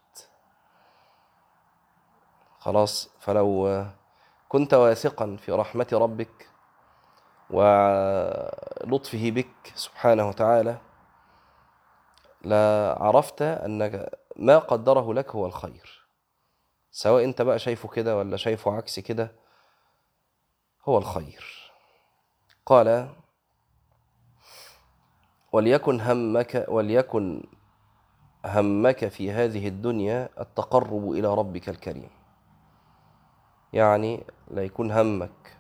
خلاص 2.59 3.11
فلو 3.21 3.85
كنت 4.49 4.75
واثقا 4.75 5.37
في 5.37 5.53
رحمة 5.53 5.87
ربك 5.93 6.49
ولطفه 7.51 9.31
بك 9.31 9.73
سبحانه 9.75 10.29
وتعالى 10.29 10.79
لعرفت 12.45 13.43
أن 13.43 14.07
ما 14.37 14.59
قدره 14.59 15.15
لك 15.15 15.31
هو 15.31 15.47
الخير. 15.47 16.07
سواء 16.91 17.25
أنت 17.25 17.43
بقى 17.43 17.59
شايفه 17.59 17.89
كده 17.89 18.17
ولا 18.17 18.37
شايفه 18.37 18.73
عكس 18.73 19.01
كده 19.01 19.33
هو 20.85 20.99
الخير. 20.99 21.60
قال 22.71 23.09
وليكن 25.53 26.01
همك 26.01 26.67
وليكن 26.69 27.43
همك 28.47 29.09
في 29.09 29.33
هذه 29.33 29.69
الدنيا 29.69 30.29
التقرب 30.41 31.11
إلى 31.11 31.35
ربك 31.35 31.69
الكريم. 31.69 32.11
يعني 33.73 34.25
لا 34.51 34.63
يكون 34.63 34.91
همك 34.91 35.57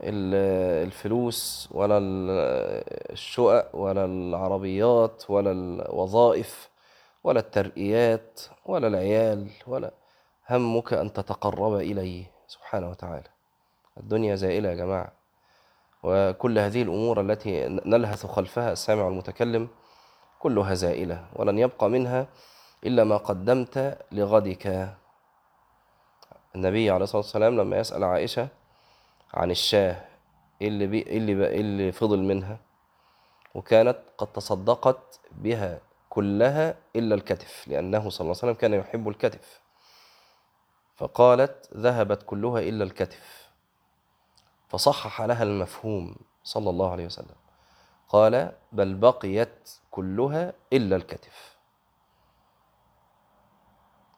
الفلوس 0.00 1.68
ولا 1.72 1.98
الشقق 3.12 3.76
ولا 3.76 4.04
العربيات 4.04 5.30
ولا 5.30 5.52
الوظائف 5.52 6.68
ولا 7.24 7.40
الترقيات 7.40 8.40
ولا 8.66 8.88
العيال 8.88 9.50
ولا 9.66 9.90
همك 10.50 10.92
أن 10.92 11.12
تتقرب 11.12 11.74
إليه 11.74 12.24
سبحانه 12.46 12.90
وتعالى. 12.90 13.28
الدنيا 13.96 14.34
زائلة 14.36 14.68
يا 14.68 14.74
جماعة. 14.74 15.21
وكل 16.02 16.58
هذه 16.58 16.82
الأمور 16.82 17.20
التي 17.20 17.68
نلهث 17.68 18.26
خلفها 18.26 18.72
السامع 18.72 19.08
المتكلم 19.08 19.68
كلها 20.38 20.74
زائلة 20.74 21.26
ولن 21.36 21.58
يبقى 21.58 21.88
منها 21.90 22.26
إلا 22.86 23.04
ما 23.04 23.16
قدمت 23.16 23.98
لغدك. 24.12 24.94
النبي 26.54 26.90
عليه 26.90 27.04
الصلاة 27.04 27.22
والسلام 27.22 27.56
لما 27.60 27.78
يسأل 27.78 28.04
عائشة 28.04 28.48
عن 29.34 29.50
الشاه 29.50 30.04
إيه 30.62 30.68
اللي, 30.68 30.86
بي 30.86 30.98
إيه 31.06 31.18
اللي, 31.18 31.46
إيه 31.48 31.60
اللي 31.60 31.92
فضل 31.92 32.18
منها؟ 32.22 32.58
وكانت 33.54 33.98
قد 34.18 34.26
تصدقت 34.32 35.20
بها 35.32 35.80
كلها 36.08 36.76
إلا 36.96 37.14
الكتف 37.14 37.68
لأنه 37.68 37.98
صلى 38.10 38.20
الله 38.24 38.36
عليه 38.42 38.52
وسلم 38.52 38.52
كان 38.52 38.74
يحب 38.74 39.08
الكتف. 39.08 39.60
فقالت 40.96 41.68
ذهبت 41.76 42.22
كلها 42.22 42.60
إلا 42.60 42.84
الكتف. 42.84 43.41
فصحح 44.72 45.22
لها 45.22 45.42
المفهوم 45.42 46.16
صلى 46.44 46.70
الله 46.70 46.90
عليه 46.92 47.06
وسلم. 47.06 47.34
قال 48.08 48.52
بل 48.72 48.94
بقيت 48.94 49.70
كلها 49.90 50.52
إلا 50.72 50.96
الكتف. 50.96 51.58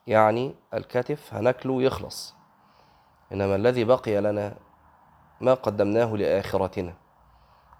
يعني 0.06 0.54
الكتف 0.74 1.34
هناكله 1.34 1.82
يخلص. 1.82 2.34
إنما 3.32 3.56
الذي 3.56 3.84
بقي 3.84 4.20
لنا 4.20 4.56
ما 5.40 5.54
قدمناه 5.54 6.16
لآخرتنا. 6.16 6.94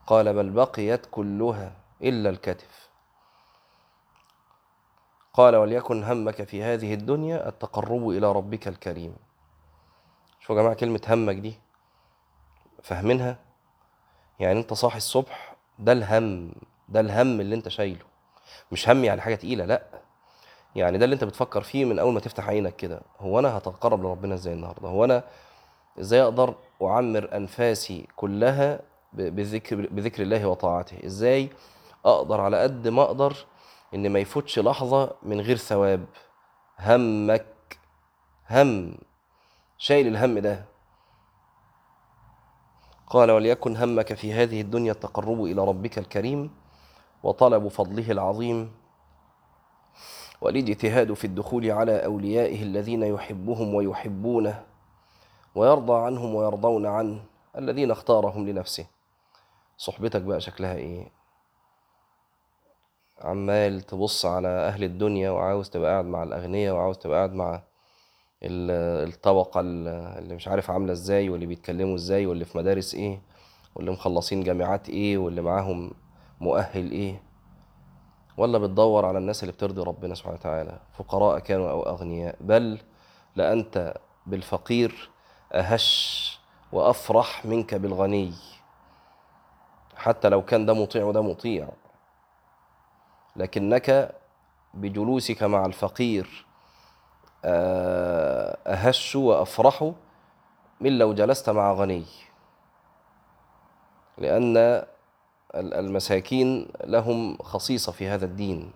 قال 0.07 0.35
بل 0.35 0.51
بقيت 0.51 1.07
كلها 1.07 1.77
إلا 2.03 2.31
الكتف. 2.31 2.89
قال 5.33 5.57
وليكن 5.57 6.05
همك 6.05 6.43
في 6.43 6.63
هذه 6.63 6.95
الدنيا 6.95 7.49
التقرب 7.49 8.09
إلى 8.09 8.33
ربك 8.33 8.69
الكريم. 8.69 9.17
شو 10.41 10.55
يا 10.55 10.61
جماعة 10.61 10.75
كلمة 10.75 11.01
همك 11.09 11.37
دي 11.37 11.61
فاهمينها؟ 12.85 13.37
يعني 14.41 14.59
انت 14.61 14.73
صاحي 14.73 14.97
الصبح 14.97 15.57
ده 15.79 15.93
الهم 15.93 16.53
ده 16.89 17.01
الهم 17.01 17.41
اللي 17.41 17.55
انت 17.55 17.69
شايله. 17.69 18.05
مش 18.73 18.89
هم 18.89 19.05
يعني 19.05 19.21
حاجة 19.21 19.35
تقيلة 19.35 19.65
لأ. 19.65 19.83
يعني 20.77 20.99
ده 20.99 21.05
اللي 21.05 21.15
انت 21.15 21.25
بتفكر 21.25 21.63
فيه 21.63 21.85
من 21.85 21.99
أول 21.99 22.13
ما 22.15 22.21
تفتح 22.21 22.49
عينك 22.49 22.77
كده. 22.77 23.01
هو 23.21 23.39
أنا 23.39 23.59
هتقرب 23.59 24.03
لربنا 24.03 24.35
إزاي 24.35 24.55
النهارده؟ 24.55 24.89
هو 24.89 25.05
أنا 25.05 25.25
إزاي 26.01 26.23
أقدر 26.23 26.55
أعمر 26.83 27.37
أنفاسي 27.37 28.07
كلها 28.17 28.81
بذكر 29.13 29.77
بذكر 29.77 30.23
الله 30.23 30.47
وطاعته؟ 30.47 31.07
إزاي 31.07 31.51
أقدر 32.05 32.41
على 32.41 32.61
قد 32.63 32.89
ما 32.89 33.03
أقدر 33.03 33.37
إن 33.95 34.11
ما 34.13 34.19
يفوتش 34.19 34.59
لحظة 34.59 35.13
من 35.23 35.41
غير 35.41 35.57
ثواب؟ 35.57 36.05
همك 36.79 37.79
هم. 38.51 38.99
شايل 39.79 40.07
الهم 40.07 40.39
ده. 40.39 40.74
قال 43.07 43.31
وليكن 43.31 43.77
همك 43.77 44.15
في 44.15 44.33
هذه 44.33 44.61
الدنيا 44.61 44.93
التقرب 44.93 45.45
إلى 45.45 45.65
ربك 45.65 45.99
الكريم 45.99 46.51
وطلب 47.23 47.69
فضله 47.69 48.11
العظيم 48.11 48.73
والاجتهاد 50.41 51.13
في 51.13 51.27
الدخول 51.27 51.71
على 51.71 52.05
أوليائه 52.05 52.63
الذين 52.63 53.03
يحبهم 53.03 53.75
ويحبونه 53.75 54.63
ويرضى 55.55 56.05
عنهم 56.07 56.35
ويرضون 56.35 56.87
عنه 56.87 57.23
الذين 57.59 57.91
اختارهم 57.91 58.49
لنفسه. 58.49 58.87
صحبتك 59.77 60.23
بقى 60.23 60.41
شكلها 60.41 60.75
إيه؟ 60.75 61.09
عمال 63.21 63.81
تبص 63.81 64.27
على 64.27 64.49
أهل 64.49 64.85
الدنيا 64.85 65.31
وعاوز 65.31 65.71
تبقى 65.71 65.91
قاعد 65.91 66.05
مع 66.05 66.23
الأغنياء 66.23 66.75
وعاوز 66.75 66.99
تبقى 66.99 67.17
قاعد 67.19 67.33
مع 67.33 67.63
الطبقة 68.45 69.61
اللي 69.61 70.35
مش 70.35 70.49
عارف 70.49 70.71
عاملة 70.71 70.93
إزاي 70.93 71.29
واللي 71.31 71.47
بيتكلموا 71.47 71.95
إزاي 71.95 72.27
واللي 72.27 72.45
في 72.45 72.59
مدارس 72.59 72.95
إيه 72.95 73.21
واللي 73.75 73.91
مخلصين 73.91 74.43
جامعات 74.43 74.89
إيه 74.89 75.19
واللي 75.19 75.41
معاهم 75.43 75.91
مؤهل 76.41 76.91
إيه. 76.91 77.23
ولا 78.37 78.59
بتدور 78.59 79.07
على 79.07 79.19
الناس 79.19 79.43
اللي 79.43 79.53
بترضي 79.53 79.83
ربنا 79.83 80.15
سبحانه 80.15 80.37
وتعالى 80.37 80.79
فقراء 80.99 81.39
كانوا 81.39 81.71
أو 81.71 81.83
أغنياء. 81.83 82.37
بل 82.41 82.79
لأنت 83.37 83.95
بالفقير 84.27 85.11
أهش 85.53 86.39
وأفرح 86.73 87.47
منك 87.47 87.75
بالغني. 87.75 88.33
حتى 89.97 90.29
لو 90.29 90.43
كان 90.43 90.67
ده 90.67 90.75
مطيع 90.75 91.05
وده 91.05 91.23
مطيع. 91.23 91.69
لكنك 93.37 94.15
بجلوسك 94.75 95.43
مع 95.43 95.67
الفقير 95.67 96.47
أهش 98.67 99.17
وأفرح 99.17 99.93
من 100.81 100.99
لو 100.99 101.15
جلست 101.15 101.51
مع 101.51 101.73
غني. 101.73 102.05
لأن 104.19 104.85
المساكين 105.55 106.69
لهم 106.85 107.37
خصيصة 107.37 107.93
في 107.93 108.09
هذا 108.09 108.25
الدين. 108.25 108.73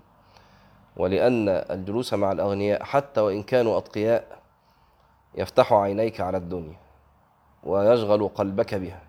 ولأن 0.96 1.48
الجلوس 1.48 2.14
مع 2.14 2.32
الأغنياء 2.32 2.82
حتى 2.84 3.20
وإن 3.20 3.42
كانوا 3.42 3.78
أتقياء 3.78 4.38
يفتح 5.34 5.72
عينيك 5.72 6.20
على 6.20 6.36
الدنيا 6.36 6.76
ويشغل 7.64 8.28
قلبك 8.28 8.74
بها. 8.74 9.00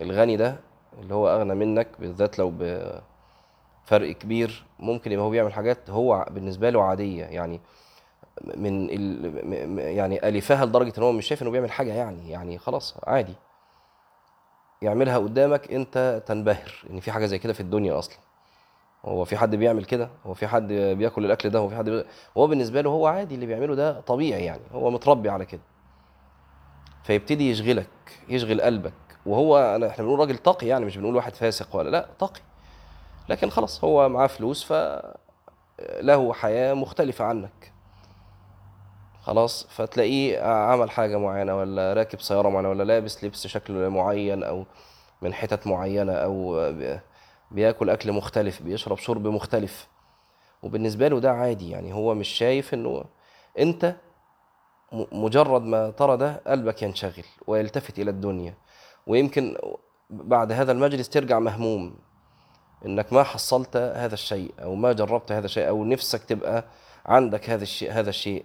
الغني 0.00 0.36
ده 0.36 0.56
اللي 1.00 1.14
هو 1.14 1.28
أغنى 1.28 1.54
منك 1.54 1.88
بالذات 1.98 2.38
لو 2.38 2.52
بفرق 2.58 4.12
كبير 4.12 4.64
ممكن 4.78 5.12
يبقى 5.12 5.24
هو 5.24 5.30
بيعمل 5.30 5.52
حاجات 5.52 5.90
هو 5.90 6.26
بالنسبة 6.30 6.70
له 6.70 6.82
عادية. 6.82 7.24
يعني 7.24 7.60
من 8.44 8.88
ال... 8.90 9.78
يعني 9.78 10.28
ألفها 10.28 10.64
لدرجة 10.64 10.92
إن 10.98 11.02
هو 11.02 11.12
مش 11.12 11.26
شايف 11.26 11.42
إنه 11.42 11.50
بيعمل 11.50 11.70
حاجة 11.70 11.92
يعني 11.92 12.30
يعني 12.30 12.58
خلاص 12.58 12.94
عادي. 13.04 13.34
يعملها 14.82 15.18
قدامك 15.18 15.72
أنت 15.72 16.22
تنبهر 16.26 16.72
إن 16.90 17.00
في 17.00 17.12
حاجة 17.12 17.26
زي 17.26 17.38
كده 17.38 17.52
في 17.52 17.60
الدنيا 17.60 17.98
أصلا. 17.98 18.16
هو 19.04 19.24
في 19.24 19.36
حد 19.36 19.54
بيعمل 19.54 19.84
كده؟ 19.84 20.08
هو 20.26 20.34
في 20.34 20.46
حد 20.46 20.72
بياكل 20.72 21.24
الأكل 21.24 21.50
ده؟ 21.50 21.58
هو 21.58 21.68
في 21.68 21.76
حد 21.76 21.90
بي... 21.90 22.04
هو 22.36 22.46
بالنسبة 22.46 22.80
له 22.80 22.90
هو 22.90 23.06
عادي 23.06 23.34
اللي 23.34 23.46
بيعمله 23.46 23.74
ده 23.74 24.00
طبيعي 24.00 24.44
يعني 24.44 24.62
هو 24.72 24.90
متربي 24.90 25.28
على 25.28 25.44
كده. 25.46 25.60
فيبتدي 27.04 27.50
يشغلك 27.50 27.88
يشغل 28.28 28.60
قلبك. 28.60 28.92
وهو 29.26 29.58
أنا 29.58 29.88
إحنا 29.88 30.04
بنقول 30.04 30.18
راجل 30.18 30.36
تقي 30.36 30.66
يعني 30.66 30.84
مش 30.84 30.96
بنقول 30.96 31.16
واحد 31.16 31.34
فاسق 31.34 31.76
ولا 31.76 31.90
لا 31.90 32.08
تقي 32.18 32.40
لكن 33.28 33.50
خلاص 33.50 33.84
هو 33.84 34.08
معاه 34.08 34.26
فلوس 34.26 34.64
فله 34.64 36.32
حياة 36.32 36.74
مختلفة 36.74 37.24
عنك. 37.24 37.72
خلاص 39.26 39.66
فتلاقيه 39.70 40.42
عمل 40.42 40.90
حاجة 40.90 41.16
معينة 41.18 41.56
ولا 41.56 41.92
راكب 41.92 42.20
سيارة 42.20 42.48
معينة 42.48 42.68
ولا 42.68 42.82
لابس 42.82 43.24
لبس 43.24 43.46
شكل 43.46 43.88
معين 43.88 44.42
أو 44.42 44.66
من 45.22 45.34
حتت 45.34 45.66
معينة 45.66 46.12
أو 46.12 46.60
بياكل 47.50 47.90
أكل 47.90 48.12
مختلف 48.12 48.62
بيشرب 48.62 48.98
شرب 48.98 49.26
مختلف. 49.26 49.88
وبالنسبة 50.62 51.08
له 51.08 51.20
ده 51.20 51.32
عادي 51.32 51.70
يعني 51.70 51.94
هو 51.94 52.14
مش 52.14 52.28
شايف 52.28 52.74
إنه 52.74 53.04
أنت 53.58 53.96
مجرد 55.12 55.62
ما 55.62 55.90
ترى 55.90 56.16
ده 56.16 56.42
قلبك 56.46 56.82
ينشغل 56.82 57.24
ويلتفت 57.46 57.98
إلى 57.98 58.10
الدنيا. 58.10 58.54
ويمكن 59.06 59.56
بعد 60.10 60.52
هذا 60.52 60.72
المجلس 60.72 61.08
ترجع 61.08 61.38
مهموم 61.38 61.96
إنك 62.86 63.12
ما 63.12 63.22
حصلت 63.22 63.76
هذا 63.76 64.14
الشيء 64.14 64.54
أو 64.62 64.74
ما 64.74 64.92
جربت 64.92 65.32
هذا 65.32 65.46
الشيء 65.46 65.68
أو 65.68 65.84
نفسك 65.84 66.24
تبقى 66.24 66.64
عندك 67.06 67.50
هذا 67.50 67.62
الشيء 67.62 67.92
هذا 67.92 68.10
الشيء. 68.10 68.44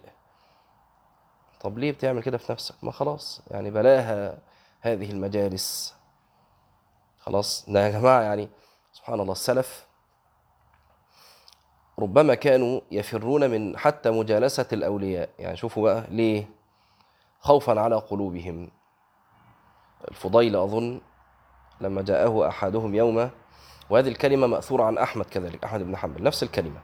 طب 1.63 1.77
ليه 1.77 1.91
بتعمل 1.91 2.23
كده 2.23 2.37
في 2.37 2.51
نفسك؟ 2.51 2.75
ما 2.83 2.91
خلاص 2.91 3.41
يعني 3.51 3.71
بلاها 3.71 4.37
هذه 4.81 5.11
المجالس. 5.11 5.95
خلاص 7.19 7.65
ده 7.69 7.85
يا 7.85 7.89
جماعة 7.99 8.21
يعني 8.21 8.49
سبحان 8.93 9.19
الله 9.19 9.31
السلف 9.31 9.85
ربما 11.99 12.35
كانوا 12.35 12.81
يفرون 12.91 13.49
من 13.49 13.77
حتى 13.77 14.09
مجالسة 14.11 14.65
الأولياء. 14.73 15.29
يعني 15.39 15.57
شوفوا 15.57 15.83
بقى 15.83 16.05
ليه. 16.09 16.45
خوفا 17.39 17.81
على 17.81 17.95
قلوبهم. 17.95 18.71
الفضيل 20.11 20.55
أظن 20.55 21.01
لما 21.81 22.01
جاءه 22.01 22.47
أحدهم 22.47 22.95
يوما 22.95 23.29
وهذه 23.89 24.07
الكلمة 24.07 24.47
مأثورة 24.47 24.83
عن 24.83 24.97
أحمد 24.97 25.25
كذلك 25.25 25.63
أحمد 25.63 25.81
بن 25.81 25.97
حنبل 25.97 26.23
نفس 26.23 26.43
الكلمة. 26.43 26.81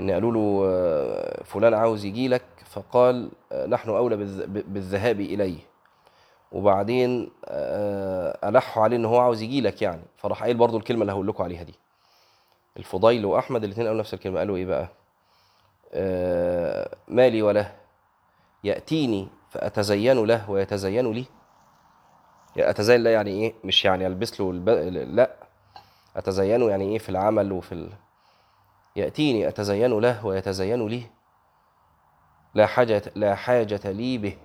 إن 0.00 0.10
قالوا 0.10 0.32
له 0.32 0.62
آه، 0.66 1.42
فلان 1.44 1.74
عاوز 1.74 2.04
يجي 2.04 2.28
لك. 2.28 2.44
فقال 2.64 3.30
آه، 3.52 3.66
نحن 3.66 3.90
أولى 3.90 4.16
بالذهاب 4.46 5.20
إليه. 5.20 5.58
وبعدين 6.52 7.30
آه، 7.44 8.48
ألحوا 8.48 8.82
عليه 8.82 8.96
إن 8.96 9.04
هو 9.04 9.18
عاوز 9.18 9.42
يجي 9.42 9.60
لك 9.60 9.82
يعني. 9.82 10.02
فراح 10.16 10.42
قايل 10.42 10.56
برضو 10.56 10.76
الكلمة 10.76 11.02
اللي 11.02 11.12
هقول 11.12 11.26
لكم 11.26 11.44
عليها 11.44 11.62
دي. 11.62 11.74
الفضيل 12.76 13.26
وأحمد 13.26 13.64
الاثنين 13.64 13.86
قالوا 13.86 14.00
نفس 14.00 14.14
الكلمة. 14.14 14.38
قالوا 14.38 14.56
إيه 14.56 14.66
بقى؟ 14.66 14.88
مالي 17.08 17.42
وله؟ 17.42 17.72
يأتيني 18.64 19.28
فأتزين 19.50 20.24
له 20.24 20.50
ويتزين 20.50 21.12
لي. 21.12 21.24
أتزين 22.58 23.00
لا 23.00 23.12
يعني 23.12 23.30
إيه؟ 23.30 23.54
مش 23.64 23.84
يعني 23.84 24.06
ألبس 24.06 24.40
له 24.40 24.50
الب... 24.50 24.68
لا. 25.14 25.30
أتزينه 26.16 26.70
يعني 26.70 26.84
إيه؟ 26.92 26.98
في 26.98 27.08
العمل 27.08 27.52
وفي 27.52 27.72
ال... 27.72 27.88
يأتيني 28.96 29.48
أتزين 29.48 30.00
له 30.00 30.26
ويتزين 30.26 30.86
لي. 30.86 31.06
لا 32.54 32.66
حاجة 32.66 33.02
لا 33.14 33.34
حاجة 33.34 33.90
لي 33.90 34.18
به. 34.18 34.38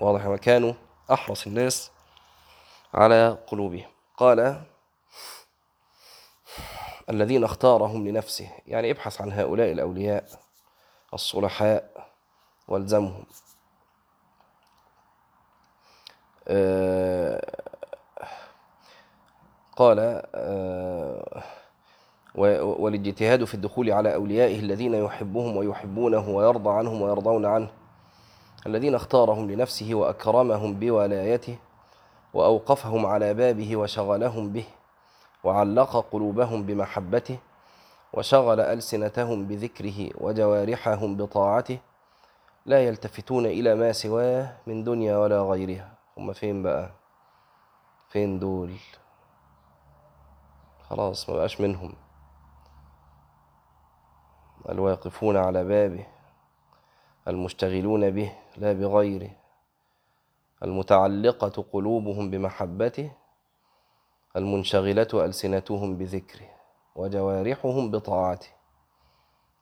واضح 0.00 0.24
ما 0.24 0.36
كانوا 0.36 0.72
أحرص 1.12 1.46
الناس 1.46 1.90
على 2.94 3.38
قلوبهم. 3.46 3.88
قال 4.16 4.62
الذين 7.10 7.44
اختارهم 7.44 8.08
لنفسه. 8.08 8.50
يعني 8.66 8.90
ابحث 8.90 9.20
عن 9.20 9.32
هؤلاء 9.32 9.72
الأولياء 9.72 10.28
الصلحاء 11.14 12.10
والزمهم. 12.68 13.24
آه، 16.48 17.62
قال 19.76 20.22
آه، 20.34 21.42
والاجتهاد 22.36 23.44
في 23.44 23.54
الدخول 23.54 23.90
على 23.90 24.14
أوليائه 24.14 24.58
الذين 24.58 24.94
يحبهم 24.94 25.56
ويحبونه 25.56 26.28
ويرضى 26.28 26.70
عنهم 26.70 27.02
ويرضون 27.02 27.46
عنه 27.46 27.68
الذين 28.66 28.94
اختارهم 28.94 29.50
لنفسه 29.50 29.94
وأكرمهم 29.94 30.74
بولايته 30.74 31.58
وأوقفهم 32.34 33.06
على 33.06 33.34
بابه 33.34 33.76
وشغلهم 33.76 34.52
به 34.52 34.64
وعلق 35.44 35.96
قلوبهم 36.12 36.62
بمحبته 36.62 37.38
وشغل 38.12 38.60
ألسنتهم 38.60 39.46
بذكره 39.46 40.10
وجوارحهم 40.20 41.16
بطاعته 41.16 41.78
لا 42.66 42.80
يلتفتون 42.86 43.46
إلى 43.46 43.74
ما 43.74 43.92
سواه 43.92 44.52
من 44.66 44.84
دنيا 44.84 45.16
ولا 45.16 45.42
غيرها. 45.42 45.92
هم 46.18 46.32
فين 46.32 46.62
بقى؟ 46.62 46.90
فين 48.08 48.38
دول؟ 48.38 48.72
خلاص 50.88 51.30
ما 51.30 51.36
بقاش 51.36 51.60
منهم. 51.60 51.92
الواقفون 54.68 55.36
على 55.36 55.64
بابه 55.64 56.06
المشتغلون 57.28 58.10
به 58.10 58.32
لا 58.56 58.72
بغيره 58.72 59.30
المتعلقة 60.62 61.64
قلوبهم 61.72 62.30
بمحبته 62.30 63.10
المنشغلة 64.36 65.08
ألسنتهم 65.14 65.96
بذكره 65.96 66.48
وجوارحهم 66.96 67.90
بطاعته. 67.90 68.48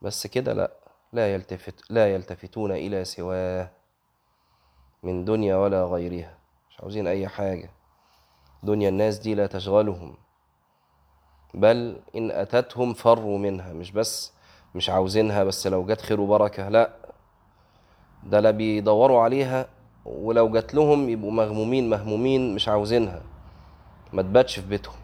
بس 0.01 0.27
كده 0.27 0.53
لا 0.53 0.71
لا 1.13 1.33
يلتفت 1.33 1.91
لا 1.91 2.13
يلتفتون 2.13 2.71
إلى 2.71 3.05
سواه 3.05 3.69
من 5.03 5.25
دنيا 5.25 5.55
ولا 5.55 5.85
غيرها. 5.85 6.37
مش 6.69 6.79
عاوزين 6.79 7.07
أي 7.07 7.27
حاجة. 7.27 7.69
دنيا 8.63 8.89
الناس 8.89 9.17
دي 9.19 9.35
لا 9.35 9.47
تشغلهم. 9.47 10.17
بل 11.53 12.01
إن 12.15 12.31
أتتهم 12.31 12.93
فروا 12.93 13.37
منها 13.37 13.73
مش 13.73 13.91
بس 13.91 14.34
مش 14.75 14.89
عاوزينها 14.89 15.43
بس 15.43 15.67
لو 15.67 15.85
جت 15.85 16.01
خير 16.01 16.21
وبركة. 16.21 16.69
لا 16.69 16.89
ده 18.23 18.39
لا 18.39 18.51
بيدوروا 18.51 19.21
عليها 19.21 19.67
ولو 20.05 20.49
جت 20.49 20.73
لهم 20.73 21.09
يبقوا 21.09 21.31
مغمومين 21.31 21.89
مهمومين 21.89 22.55
مش 22.55 22.67
عاوزينها. 22.69 23.21
ما 24.13 24.21
تباتش 24.21 24.59
في 24.59 24.67
بيتهم. 24.67 24.95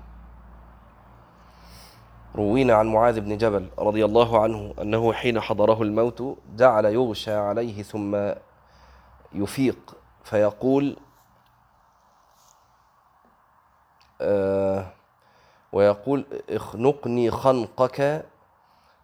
روينا 2.35 2.73
عن 2.73 2.87
معاذ 2.87 3.19
بن 3.19 3.37
جبل 3.37 3.69
رضي 3.79 4.05
الله 4.05 4.41
عنه 4.43 4.73
أنه 4.81 5.13
حين 5.13 5.39
حضره 5.39 5.81
الموت 5.81 6.37
جعل 6.55 6.85
يغشى 6.85 7.33
عليه 7.33 7.83
ثم 7.83 8.31
يفيق 9.33 9.95
فيقول 10.23 10.97
آه 14.21 14.85
ويقول 15.73 16.25
اخنقني 16.49 17.31
خنقك 17.31 18.25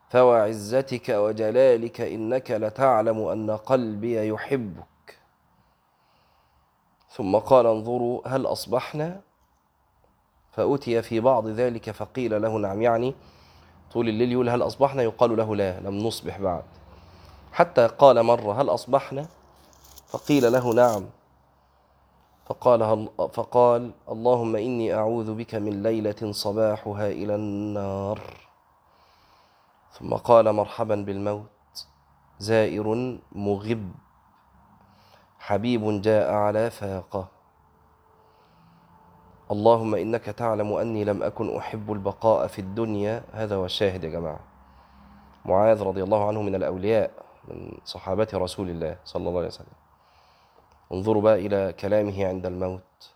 فوعزتك 0.10 1.10
وجلالك 1.10 2.02
إنك 2.02 2.52
لتعلم 2.52 3.28
أن 3.28 3.52
قلبي 3.52 4.28
يحبك. 4.28 5.18
ثم 7.10 7.36
قال 7.36 7.68
انظروا 7.68 8.28
هل 8.28 8.46
أصبحنا؟ 8.46 9.22
فأتي 10.52 11.02
في 11.02 11.20
بعض 11.20 11.48
ذلك 11.48 11.92
فقيل 11.92 12.42
له 12.42 12.58
نعم 12.58 12.82
يعني 12.82 13.16
طول 13.94 14.10
الليل 14.10 14.32
يقول 14.32 14.50
هل 14.50 14.62
أصبحنا؟ 14.62 15.04
يقال 15.04 15.38
له 15.38 15.56
لا 15.56 15.80
لم 15.80 15.98
نصبح 15.98 16.40
بعد. 16.40 16.64
حتى 17.52 17.88
قال 17.88 18.24
مرة 18.24 18.62
هل 18.62 18.70
أصبحنا؟ 18.70 19.26
فقيل 20.08 20.52
له 20.52 20.74
نعم. 20.74 21.06
فقال, 22.46 23.10
فقال 23.34 23.92
اللهم 24.10 24.56
إني 24.56 24.94
أعوذ 24.94 25.34
بك 25.34 25.56
من 25.56 25.84
ليلة 25.84 26.32
صباحها 26.32 27.08
إلى 27.08 27.36
النار. 27.36 28.47
ثم 30.00 30.14
قال 30.14 30.54
مرحبا 30.54 30.96
بالموت 30.96 31.88
زائر 32.40 33.18
مغب 33.32 33.92
حبيب 35.40 36.02
جاء 36.02 36.34
على 36.34 36.70
فاقه. 36.70 37.28
اللهم 39.52 39.96
إنك 39.96 40.26
تعلم 40.26 40.74
أني 40.74 41.04
لم 41.04 41.24
أكن 41.24 41.56
أحب 41.58 41.92
البقاء 41.92 42.48
في 42.48 42.60
الدنيا. 42.60 43.24
هذا 43.32 43.56
هو 43.56 43.66
الشاهد 43.66 44.04
يا 44.04 44.10
جماعة. 44.10 44.40
معاذ 45.46 45.84
رضي 45.84 46.04
الله 46.04 46.28
عنه 46.28 46.42
من 46.42 46.56
الأولياء 46.56 47.12
من 47.48 47.78
صحابة 47.86 48.28
رسول 48.34 48.70
الله 48.70 48.98
صلى 49.06 49.30
الله 49.30 49.38
عليه 49.38 49.48
وسلم. 49.48 49.78
انظروا 50.92 51.22
بقى 51.22 51.36
إلى 51.36 51.74
كلامه 51.74 52.28
عند 52.28 52.46
الموت. 52.46 53.14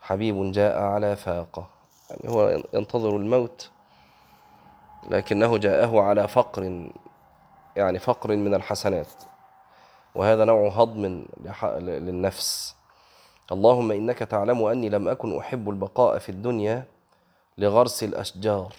حبيب 0.00 0.52
جاء 0.52 0.82
على 0.82 1.16
فاقة. 1.16 1.66
يعني 2.10 2.34
هو 2.34 2.62
ينتظر 2.74 3.16
الموت. 3.16 3.70
لكنه 5.10 5.58
جاءه 5.58 6.00
على 6.00 6.28
فقر 6.28 6.90
يعني 7.76 7.98
فقر 7.98 8.36
من 8.36 8.54
الحسنات. 8.54 9.08
وهذا 10.14 10.44
نوع 10.44 10.68
هضم 10.68 11.24
للنفس. 11.78 12.76
اللهم 13.52 13.92
إنك 13.92 14.18
تعلم 14.18 14.64
أني 14.64 14.88
لم 14.88 15.08
أكن 15.08 15.38
أحب 15.38 15.70
البقاء 15.70 16.18
في 16.18 16.28
الدنيا 16.28 16.84
لغرس 17.58 18.04
الأشجار 18.04 18.72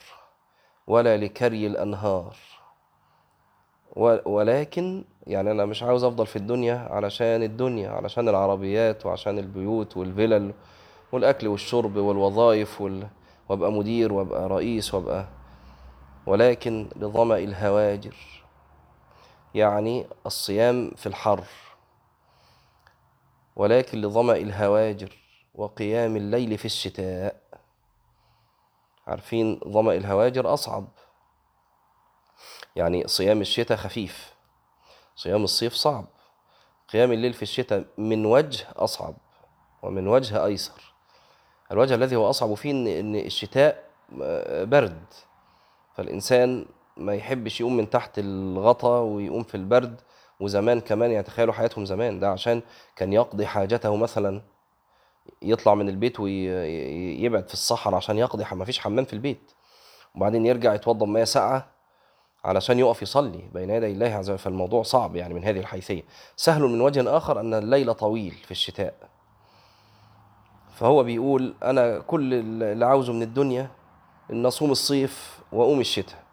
ولا 0.87 1.17
لكري 1.17 1.67
الأنهار. 1.67 2.35
ولكن 4.25 5.03
يعني 5.27 5.51
أنا 5.51 5.65
مش 5.65 5.83
عاوز 5.83 6.03
أفضل 6.03 6.27
في 6.27 6.35
الدنيا 6.35 6.87
علشان 6.91 7.43
الدنيا 7.43 7.89
علشان 7.89 8.29
العربيات 8.29 9.05
وعشان 9.05 9.39
البيوت 9.39 9.97
والفلل 9.97 10.53
والأكل 11.11 11.47
والشرب 11.47 11.97
والوظائف 11.97 12.81
وال... 12.81 13.07
وأبقى 13.49 13.71
مدير 13.71 14.13
وأبقى 14.13 14.49
رئيس 14.49 14.93
وأبقى 14.93 15.25
ولكن 16.29 16.89
لظمأ 16.95 17.37
الهواجر 17.37 18.15
يعني 19.55 20.07
الصيام 20.25 20.91
في 20.95 21.05
الحر. 21.07 21.43
ولكن 23.55 24.01
لظمأ 24.01 24.35
الهواجر 24.35 25.17
وقيام 25.55 26.15
الليل 26.15 26.57
في 26.57 26.65
الشتاء. 26.65 27.41
عارفين 29.07 29.59
ظمأ 29.67 29.93
الهواجر 29.93 30.53
أصعب. 30.53 30.87
يعني 32.75 33.07
صيام 33.07 33.41
الشتاء 33.41 33.77
خفيف. 33.77 34.33
صيام 35.15 35.43
الصيف 35.43 35.73
صعب. 35.73 36.05
قيام 36.89 37.11
الليل 37.11 37.33
في 37.33 37.41
الشتاء 37.41 37.85
من 37.97 38.25
وجه 38.25 38.67
أصعب 38.75 39.15
ومن 39.81 40.07
وجه 40.07 40.45
أيسر. 40.45 40.93
الوجه 41.71 41.95
الذي 41.95 42.15
هو 42.15 42.29
أصعب 42.29 42.53
فيه 42.53 42.99
إن 42.99 43.15
الشتاء 43.15 43.89
برد. 44.65 45.03
فالإنسان 45.95 46.65
ما 46.97 47.15
يحبش 47.15 47.61
يقوم 47.61 47.77
من 47.77 47.89
تحت 47.89 48.19
الغطا 48.19 48.99
ويقوم 48.99 49.43
في 49.43 49.55
البرد 49.55 50.01
وزمان 50.39 50.79
كمان 50.79 51.11
يعني 51.11 51.23
تخيلوا 51.23 51.53
حياتهم 51.53 51.85
زمان 51.85 52.19
ده 52.19 52.31
عشان 52.31 52.61
كان 52.95 53.13
يقضي 53.13 53.45
حاجته 53.45 53.95
مثلا 53.95 54.41
يطلع 55.41 55.75
من 55.75 55.89
البيت 55.89 56.19
ويبعد 56.19 57.47
في 57.47 57.53
الصحراء 57.53 57.95
عشان 57.95 58.17
يقضي 58.17 58.45
ما 58.51 58.65
فيش 58.65 58.79
حمام 58.79 59.05
في 59.05 59.13
البيت. 59.13 59.51
وبعدين 60.15 60.45
يرجع 60.45 60.73
يتوضا 60.73 61.05
مية 61.05 61.23
ساقعة 61.23 61.67
علشان 62.45 62.79
يقف 62.79 63.01
يصلي 63.01 63.49
بين 63.53 63.69
يدي 63.69 63.91
الله 63.91 64.07
عز 64.15 64.29
وجل. 64.29 64.39
فالموضوع 64.39 64.83
صعب 64.83 65.15
يعني 65.15 65.33
من 65.33 65.43
هذه 65.43 65.59
الحيثية. 65.59 66.03
سهل 66.35 66.61
من 66.61 66.81
وجه 66.81 67.17
آخر 67.17 67.39
أن 67.39 67.53
الليل 67.53 67.93
طويل 67.93 68.31
في 68.31 68.51
الشتاء. 68.51 69.09
فهو 70.75 71.03
بيقول 71.03 71.53
أنا 71.63 71.99
كل 71.99 72.33
اللي 72.33 72.85
عاوزه 72.85 73.13
من 73.13 73.21
الدنيا 73.21 73.71
إن 74.31 74.45
اصوم 74.45 74.71
الصيف 74.71 75.39
واقوم 75.51 75.79
الشتاء. 75.79 76.23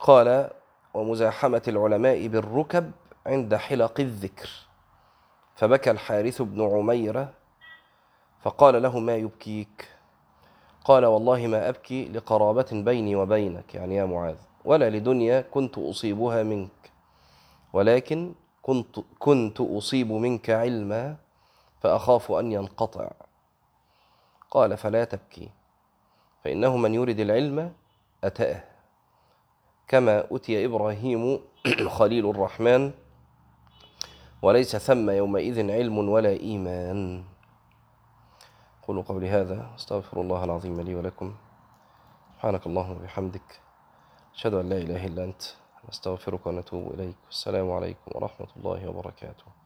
قال 0.00 0.50
ومزاحمة 0.94 1.62
العلماء 1.68 2.26
بالركب 2.26 2.92
عند 3.26 3.54
حلق 3.54 4.00
الذكر. 4.00 4.50
فبكى 5.56 5.90
الحارث 5.90 6.42
بن 6.42 6.62
عميرة 6.62 7.32
فقال 8.40 8.82
له 8.82 8.98
ما 8.98 9.16
يبكيك؟ 9.16 9.88
قال 10.84 11.04
والله 11.04 11.46
ما 11.46 11.68
أبكي 11.68 12.08
لقرابة 12.08 12.66
بيني 12.72 13.16
وبينك 13.16 13.74
يعني 13.74 13.96
يا 13.96 14.04
معاذ 14.04 14.36
ولا 14.64 14.90
لدنيا 14.90 15.40
كنت 15.40 15.78
أصيبها 15.78 16.42
منك 16.42 16.92
ولكن 17.72 18.34
كنت 18.62 19.00
كنت 19.18 19.60
أصيب 19.60 20.12
منك 20.12 20.50
علما 20.50 21.16
فأخاف 21.80 22.32
أن 22.32 22.52
ينقطع. 22.52 23.10
قال 24.50 24.76
فلا 24.76 25.04
تبكي. 25.04 25.50
فإنه 26.44 26.76
من 26.76 26.94
يرد 26.94 27.20
العلم 27.20 27.72
أتاه. 28.24 28.64
كما 29.88 30.26
أتي 30.30 30.64
إبراهيم 30.64 31.40
خليل 31.98 32.30
الرحمن 32.30 32.92
وليس 34.42 34.76
ثم 34.76 35.10
يومئذ 35.10 35.70
علم 35.70 36.08
ولا 36.08 36.28
إيمان. 36.28 37.24
قولوا 38.82 39.02
قولي 39.02 39.28
هذا 39.28 39.70
أستغفر 39.76 40.20
الله 40.20 40.44
العظيم 40.44 40.80
لي 40.80 40.94
ولكم. 40.94 41.34
سبحانك 42.36 42.66
اللهم 42.66 42.96
وبحمدك 42.96 43.60
أشهد 44.34 44.54
أن 44.54 44.68
لا 44.68 44.78
إله 44.78 45.06
إلا 45.06 45.24
أنت 45.24 45.42
نستغفرك 45.88 46.46
ونتوب 46.46 46.94
إليك. 46.94 47.16
والسلام 47.26 47.72
عليكم 47.72 48.10
ورحمة 48.14 48.48
الله 48.56 48.88
وبركاته. 48.88 49.63